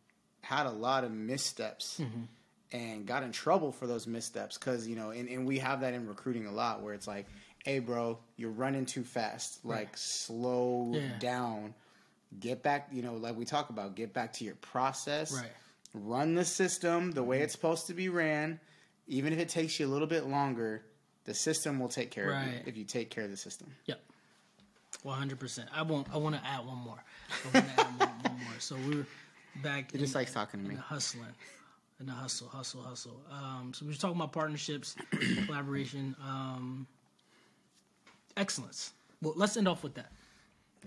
had 0.41 0.67
a 0.67 0.71
lot 0.71 1.03
of 1.03 1.11
missteps 1.11 1.99
and 2.71 3.05
got 3.05 3.23
in 3.23 3.31
trouble 3.31 3.71
for 3.71 3.87
those 3.87 4.05
missteps 4.07 4.57
because 4.57 4.87
you 4.87 4.95
know 4.95 5.09
and, 5.11 5.27
and 5.29 5.45
we 5.47 5.59
have 5.59 5.81
that 5.81 5.93
in 5.93 6.07
recruiting 6.07 6.45
a 6.47 6.51
lot 6.51 6.81
where 6.81 6.93
it's 6.93 7.07
like 7.07 7.25
hey 7.65 7.79
bro 7.79 8.17
you're 8.37 8.51
running 8.51 8.85
too 8.85 9.03
fast 9.03 9.65
like 9.65 9.89
slow 9.97 10.91
Yeah. 10.93 11.17
down 11.19 11.73
get 12.39 12.61
back 12.61 12.89
you 12.91 13.01
know 13.01 13.15
like 13.15 13.35
we 13.35 13.43
talk 13.43 13.69
about 13.71 13.95
get 13.95 14.13
back 14.13 14.33
to 14.33 14.43
your 14.45 14.53
process 14.55 15.31
Right. 15.33 15.51
run 15.95 16.35
the 16.35 16.45
system 16.45 17.11
the 17.11 17.23
way 17.23 17.41
it's 17.41 17.53
supposed 17.53 17.87
to 17.87 17.93
be 17.95 18.07
ran 18.09 18.59
even 19.07 19.33
if 19.33 19.39
it 19.39 19.49
takes 19.49 19.79
you 19.79 19.87
a 19.87 19.91
little 19.91 20.07
bit 20.07 20.27
longer 20.27 20.83
the 21.25 21.33
system 21.33 21.79
will 21.79 21.89
take 21.89 22.11
care 22.11 22.29
of 22.29 22.43
you 22.47 22.59
if 22.67 22.77
you 22.77 22.83
take 22.85 23.09
care 23.09 23.23
of 23.23 23.31
the 23.31 23.37
system 23.37 23.67
Yep. 23.85 23.99
One 25.03 25.17
hundred 25.19 25.39
percent. 25.39 25.69
I 25.75 25.81
won't. 25.83 26.07
I 26.11 26.17
want 26.17 26.35
to 26.35 26.41
add 26.43 26.65
one 26.65 26.77
more. 26.79 26.97
I 27.43 27.55
want 27.57 27.67
to 27.67 27.73
add 27.73 27.99
one, 27.99 28.09
one 28.23 28.39
more. 28.43 28.59
So 28.59 28.75
we're 28.87 29.05
back. 29.61 29.91
he 29.91 29.99
just 29.99 30.15
likes 30.15 30.33
talking 30.33 30.63
to 30.63 30.67
me 30.67 30.75
hustling, 30.75 31.27
in 31.99 32.07
the 32.07 32.11
hustle, 32.11 32.47
hustle, 32.47 32.81
hustle. 32.81 33.21
Um, 33.29 33.71
so 33.75 33.85
we 33.85 33.91
were 33.91 33.97
talking 33.97 34.15
about 34.15 34.31
partnerships, 34.31 34.95
collaboration, 35.45 36.15
um, 36.23 36.87
excellence. 38.37 38.91
Well, 39.21 39.33
let's 39.35 39.57
end 39.57 39.67
off 39.67 39.83
with 39.83 39.95
that. 39.95 40.11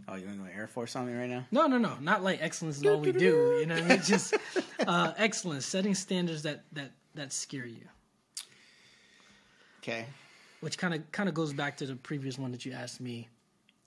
oh 0.09 0.15
you 0.15 0.27
want 0.27 0.47
to 0.47 0.55
air 0.55 0.67
force 0.69 0.95
on 0.95 1.07
me 1.07 1.13
right 1.19 1.29
now 1.29 1.45
No, 1.51 1.67
no, 1.67 1.79
no. 1.79 1.97
Not 2.01 2.23
like 2.23 2.41
excellence 2.41 2.79
is 2.79 2.87
all 2.87 3.01
we 3.01 3.13
do. 3.13 3.59
You 3.61 3.67
know, 3.67 3.75
what 3.75 3.85
I 3.85 3.89
mean? 3.89 4.03
just 4.05 4.35
uh, 4.87 5.13
excellence, 5.17 5.67
setting 5.67 5.95
standards 5.95 6.43
that 6.43 6.65
that 6.73 6.93
that 7.15 7.33
scare 7.33 7.67
you. 7.67 7.87
okay 9.83 10.07
Which 10.61 10.79
kind 10.79 10.95
of 10.95 11.11
kind 11.13 11.29
of 11.29 11.35
goes 11.35 11.53
back 11.53 11.77
to 11.79 11.87
the 11.87 11.97
previous 11.97 12.39
one 12.39 12.53
that 12.53 12.65
you 12.65 12.73
asked 12.73 13.01
me 13.01 13.29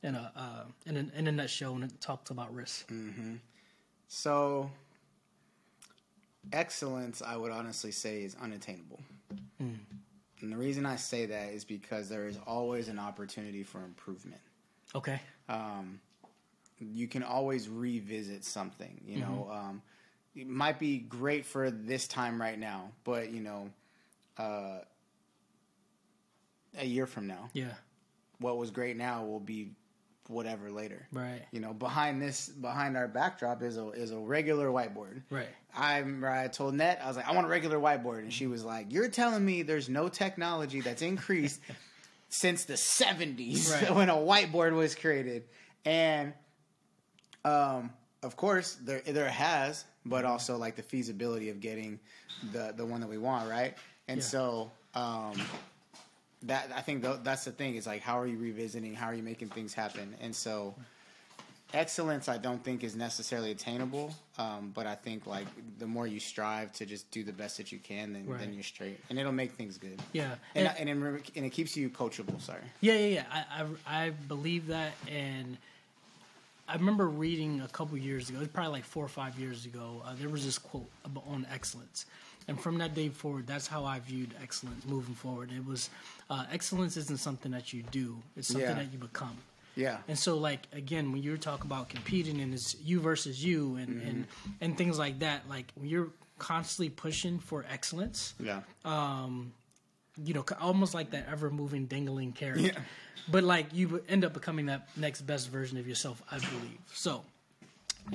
in 0.04 0.16
a 0.16 0.32
uh, 0.36 0.64
in 0.86 0.98
a, 0.98 1.18
in 1.18 1.28
a 1.28 1.32
nutshell 1.32 1.74
when 1.74 1.84
it 1.84 2.02
talked 2.02 2.30
about 2.32 2.54
risk. 2.54 2.92
So, 4.08 4.70
excellence, 6.52 7.22
I 7.22 7.38
would 7.38 7.52
honestly 7.52 7.92
say, 7.92 8.24
is 8.24 8.36
unattainable. 8.42 9.00
And 10.42 10.52
the 10.52 10.58
reason 10.58 10.86
I 10.86 10.96
say 10.96 11.26
that 11.28 11.54
is 11.54 11.64
because 11.66 12.10
there 12.10 12.28
is 12.28 12.38
always 12.48 12.88
an 12.88 13.00
opportunity 13.00 13.64
for 13.64 13.84
improvement. 13.84 14.42
Okay. 14.96 15.22
Um, 15.48 16.00
you 16.80 17.08
can 17.08 17.24
always 17.24 17.70
revisit 17.70 18.44
something. 18.44 19.02
You 19.06 19.20
know, 19.20 19.50
um, 19.52 19.82
it 20.36 20.48
might 20.48 20.80
be 20.80 20.98
great 20.98 21.46
for 21.46 21.70
this 21.70 22.08
time 22.08 22.42
right 22.42 22.58
now, 22.58 22.92
but 23.04 23.32
you 23.32 23.42
know, 23.42 23.70
uh, 24.38 24.80
a 26.78 26.86
year 26.86 27.06
from 27.06 27.28
now, 27.28 27.50
Yeah. 27.54 27.74
what 28.40 28.58
was 28.58 28.72
great 28.72 28.98
now 28.98 29.26
will 29.26 29.40
be 29.40 29.72
whatever 30.28 30.72
later. 30.72 31.08
Right. 31.12 31.42
You 31.52 31.60
know, 31.60 31.74
behind 31.74 32.22
this, 32.22 32.48
behind 32.50 32.96
our 32.98 33.08
backdrop 33.08 33.62
is 33.64 33.78
a 33.78 33.90
is 33.92 34.12
a 34.12 34.18
regular 34.18 34.68
whiteboard. 34.70 35.22
Right. 35.30 35.48
I 35.76 36.00
remember 36.00 36.30
I 36.30 36.48
told 36.48 36.74
Net, 36.76 37.02
I 37.04 37.08
was 37.08 37.18
like, 37.18 37.28
I 37.28 37.34
want 37.34 37.48
a 37.48 37.50
regular 37.50 37.78
whiteboard, 37.78 38.20
and 38.20 38.34
she 38.34 38.48
was 38.48 38.64
like, 38.64 38.92
You're 38.92 39.10
telling 39.10 39.44
me 39.46 39.62
there's 39.64 39.90
no 39.90 40.10
technology 40.10 40.82
that's 40.82 41.02
increased 41.02 41.60
since 42.30 42.66
the 42.66 42.74
'70s 42.74 43.72
Right. 43.72 43.96
when 43.96 44.10
a 44.10 44.16
whiteboard 44.16 44.74
was 44.74 44.96
created, 44.96 45.44
and 45.86 46.34
um, 47.46 47.92
of 48.24 48.36
course 48.36 48.78
there 48.82 49.02
there 49.02 49.30
has, 49.30 49.86
but 50.06 50.26
also 50.26 50.58
like 50.58 50.76
the 50.76 50.84
feasibility 50.84 51.50
of 51.50 51.60
getting 51.60 52.00
the 52.52 52.74
the 52.76 52.86
one 52.86 53.02
that 53.02 53.10
we 53.10 53.18
want, 53.18 53.50
right? 53.50 53.76
And 54.08 54.18
Yeah. 54.20 54.24
so. 54.26 54.72
Um, 54.94 55.32
that 56.44 56.72
I 56.76 56.82
think 56.82 57.04
tho- 57.04 57.20
that's 57.24 57.46
the 57.46 57.52
thing 57.52 57.76
is 57.76 57.86
like 57.86 58.02
how 58.02 58.20
are 58.20 58.28
you 58.28 58.38
revisiting 58.38 58.94
how 58.96 59.08
are 59.08 59.14
you 59.14 59.24
making 59.24 59.50
things 59.50 59.74
happen 59.74 60.16
and 60.22 60.36
so 60.36 60.74
excellence 61.74 62.28
I 62.28 62.38
don't 62.38 62.62
think 62.64 62.84
is 62.84 62.96
necessarily 62.98 63.52
attainable. 63.52 64.14
Um, 64.38 64.72
but 64.74 64.86
I 64.88 64.96
think 64.96 65.26
like 65.26 65.48
the 65.80 65.86
more 65.88 66.06
you 66.06 66.20
strive 66.20 66.74
to 66.74 66.86
just 66.86 67.10
do 67.12 67.24
the 67.24 67.32
best 67.32 67.58
that 67.58 67.72
you 67.72 67.80
can, 67.80 68.12
then 68.14 68.26
Right. 68.26 68.40
then 68.40 68.54
you're 68.54 68.64
straight, 68.64 69.00
and 69.10 69.18
it'll 69.18 69.32
make 69.32 69.54
things 69.54 69.78
good. 69.78 70.02
Yeah. 70.12 70.36
and 70.56 70.68
And- 70.68 70.90
and, 70.90 70.90
and, 71.06 71.16
it, 71.18 71.32
and 71.36 71.46
it 71.46 71.52
keeps 71.52 71.78
you 71.78 71.90
coachable. 71.90 72.42
Sorry. 72.42 72.60
Yeah, 72.82 72.96
yeah, 72.96 73.06
yeah. 73.08 73.26
I, 73.32 73.64
I, 73.96 74.06
I 74.06 74.10
believe 74.10 74.68
that, 74.68 74.92
and 75.10 75.58
I 76.68 76.74
remember 76.76 77.08
reading 77.08 77.62
a 77.62 77.68
couple 77.70 77.98
years 77.98 78.30
ago, 78.30 78.40
it's 78.42 78.52
probably 78.52 78.72
like 78.74 78.84
four 78.86 79.06
or 79.06 79.10
five 79.10 79.40
years 79.40 79.66
ago. 79.66 80.02
Uh, 80.06 80.14
there 80.20 80.30
was 80.30 80.44
this 80.44 80.58
quote 80.58 80.90
on 81.26 81.46
excellence, 81.54 82.06
and 82.48 82.60
from 82.60 82.78
that 82.80 82.94
day 82.94 83.10
forward, 83.10 83.48
that's 83.48 83.68
how 83.68 83.86
I 83.86 84.00
viewed 84.00 84.34
excellence 84.42 84.86
moving 84.86 85.16
forward. 85.16 85.52
It 85.52 85.66
was 85.66 85.90
uh, 86.30 86.46
excellence 86.52 86.98
isn't 86.98 87.20
something 87.20 87.52
that 87.52 87.74
you 87.74 87.84
do; 87.84 88.18
it's 88.36 88.48
something 88.48 88.68
Yeah. 88.70 88.76
that 88.76 88.92
you 88.92 88.98
become. 89.00 89.38
Yeah. 89.76 89.98
And 90.08 90.18
so, 90.20 90.38
like 90.38 90.62
again, 90.74 91.12
when 91.12 91.24
you 91.24 91.38
talk 91.38 91.64
about 91.64 91.90
competing 91.90 92.42
and 92.42 92.54
it's 92.54 92.76
you 92.84 93.00
versus 93.00 93.44
you 93.44 93.76
and 93.78 94.02
and 94.02 94.28
and 94.60 94.78
things 94.78 94.98
like 95.00 95.20
that, 95.20 95.48
like 95.48 95.72
when 95.76 95.88
you're 95.90 96.10
constantly 96.40 96.90
pushing 96.90 97.40
for 97.40 97.66
excellence, 97.70 98.34
Yeah. 98.40 98.62
Um, 98.84 99.54
you 100.22 100.34
know, 100.34 100.44
almost 100.60 100.94
like 100.94 101.12
that 101.12 101.28
ever 101.32 101.50
moving 101.50 101.88
dingling 101.88 102.34
carrot. 102.34 102.60
Yeah. 102.62 102.72
But 103.30 103.44
like 103.44 103.68
you 103.74 104.04
end 104.10 104.26
up 104.26 104.34
becoming 104.34 104.66
that 104.66 104.90
next 104.98 105.22
best 105.22 105.50
version 105.50 105.78
of 105.78 105.88
yourself, 105.88 106.22
I 106.30 106.38
believe. 106.40 106.80
So 106.94 107.24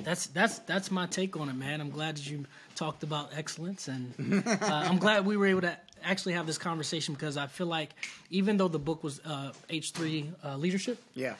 that's 0.03 0.27
that's 0.27 0.59
that's 0.59 0.91
my 0.91 1.05
take 1.07 1.37
on 1.37 1.49
it, 1.49 1.55
man. 1.55 1.81
I'm 1.81 1.89
glad 1.89 2.17
that 2.17 2.29
you 2.29 2.45
talked 2.75 3.03
about 3.03 3.31
excellence, 3.35 3.87
and 3.87 4.43
uh, 4.45 4.57
I'm 4.61 4.97
glad 5.05 5.25
we 5.25 5.37
were 5.37 5.47
able 5.47 5.61
to 5.61 5.77
actually 6.03 6.33
have 6.33 6.45
this 6.45 6.57
conversation 6.57 7.13
because 7.13 7.37
I 7.37 7.47
feel 7.47 7.67
like 7.67 7.91
even 8.29 8.57
though 8.57 8.67
the 8.67 8.79
book 8.79 9.03
was 9.03 9.19
uh, 9.25 9.51
H3 9.69 10.27
uh, 10.43 10.57
leadership, 10.57 11.01
yeah. 11.15 11.35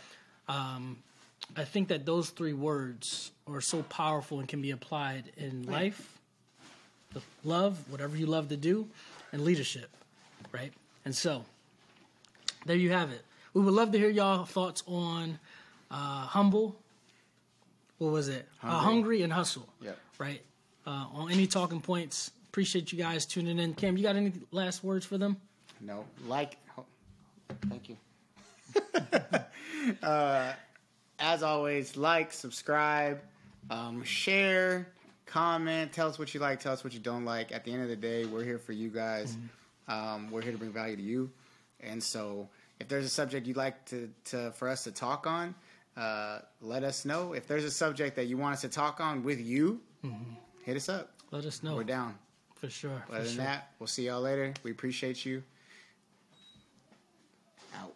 I 1.55 1.63
think 1.63 1.87
that 1.89 2.05
those 2.05 2.29
three 2.29 2.53
words 2.53 3.31
are 3.47 3.61
so 3.61 3.83
powerful 3.83 4.39
and 4.39 4.47
can 4.47 4.61
be 4.61 4.71
applied 4.71 5.31
in 5.37 5.65
life, 5.65 6.19
the 7.13 7.21
love, 7.43 7.79
whatever 7.89 8.17
you 8.17 8.25
love 8.25 8.49
to 8.49 8.57
do, 8.57 8.87
and 9.31 9.43
leadership, 9.43 9.89
right? 10.51 10.73
And 11.05 11.15
so, 11.15 11.45
there 12.65 12.75
you 12.75 12.91
have 12.91 13.11
it. 13.11 13.21
We 13.53 13.61
would 13.61 13.73
love 13.73 13.91
to 13.93 13.97
hear 13.97 14.09
y'all 14.09 14.45
thoughts 14.45 14.83
on 14.87 15.39
uh, 15.89 16.27
humble. 16.27 16.75
What 17.97 18.11
was 18.11 18.27
it? 18.27 18.47
Hungry, 18.59 18.75
uh, 18.77 18.79
Hungry. 18.79 19.21
and 19.23 19.33
hustle. 19.33 19.67
Yeah. 19.81 19.91
Right. 20.17 20.41
Uh, 20.85 21.05
on 21.13 21.31
any 21.31 21.47
talking 21.47 21.81
points. 21.81 22.31
Appreciate 22.49 22.91
you 22.91 22.97
guys 22.97 23.25
tuning 23.25 23.59
in. 23.59 23.73
Cam, 23.73 23.97
you 23.97 24.03
got 24.03 24.15
any 24.15 24.33
last 24.51 24.83
words 24.83 25.05
for 25.05 25.17
them? 25.17 25.37
No. 25.81 26.05
Like. 26.27 26.57
oh, 26.77 26.85
thank 27.69 27.89
you. 27.89 27.97
uh, 30.03 30.53
as 31.19 31.43
always, 31.43 31.97
like, 31.97 32.31
subscribe, 32.31 33.19
um, 33.69 34.03
share, 34.03 34.87
comment. 35.25 35.91
Tell 35.91 36.07
us 36.07 36.19
what 36.19 36.33
you 36.33 36.39
like. 36.39 36.59
Tell 36.59 36.73
us 36.73 36.83
what 36.83 36.93
you 36.93 36.99
don't 36.99 37.25
like. 37.25 37.51
At 37.51 37.63
the 37.63 37.73
end 37.73 37.83
of 37.83 37.89
the 37.89 37.95
day, 37.95 38.25
we're 38.25 38.43
here 38.43 38.59
for 38.59 38.73
you 38.73 38.89
guys. 38.89 39.35
Um, 39.87 40.29
we're 40.31 40.41
here 40.41 40.51
to 40.51 40.57
bring 40.57 40.71
value 40.71 40.95
to 40.95 41.01
you. 41.01 41.29
And 41.79 42.01
so, 42.01 42.49
if 42.79 42.87
there's 42.87 43.05
a 43.05 43.09
subject 43.09 43.47
you'd 43.47 43.57
like 43.57 43.85
to, 43.85 44.09
to 44.25 44.51
for 44.51 44.67
us 44.67 44.83
to 44.85 44.91
talk 44.91 45.27
on, 45.27 45.55
uh, 45.97 46.39
let 46.61 46.83
us 46.83 47.05
know 47.05 47.33
if 47.33 47.47
there's 47.47 47.63
a 47.63 47.71
subject 47.71 48.15
that 48.15 48.25
you 48.27 48.37
want 48.37 48.53
us 48.53 48.61
to 48.61 48.69
talk 48.69 49.01
on 49.01 49.23
with 49.23 49.41
you. 49.41 49.81
Mm-hmm. 50.05 50.33
Hit 50.63 50.77
us 50.77 50.89
up. 50.89 51.11
Let 51.31 51.45
us 51.45 51.63
know. 51.63 51.75
We're 51.75 51.83
down. 51.83 52.15
For 52.55 52.69
sure. 52.69 53.03
Other 53.09 53.19
for 53.19 53.23
than 53.23 53.35
sure. 53.35 53.43
that, 53.43 53.71
we'll 53.79 53.87
see 53.87 54.05
y'all 54.05 54.21
later. 54.21 54.53
We 54.63 54.71
appreciate 54.71 55.25
you. 55.25 55.43
Out. 57.75 57.93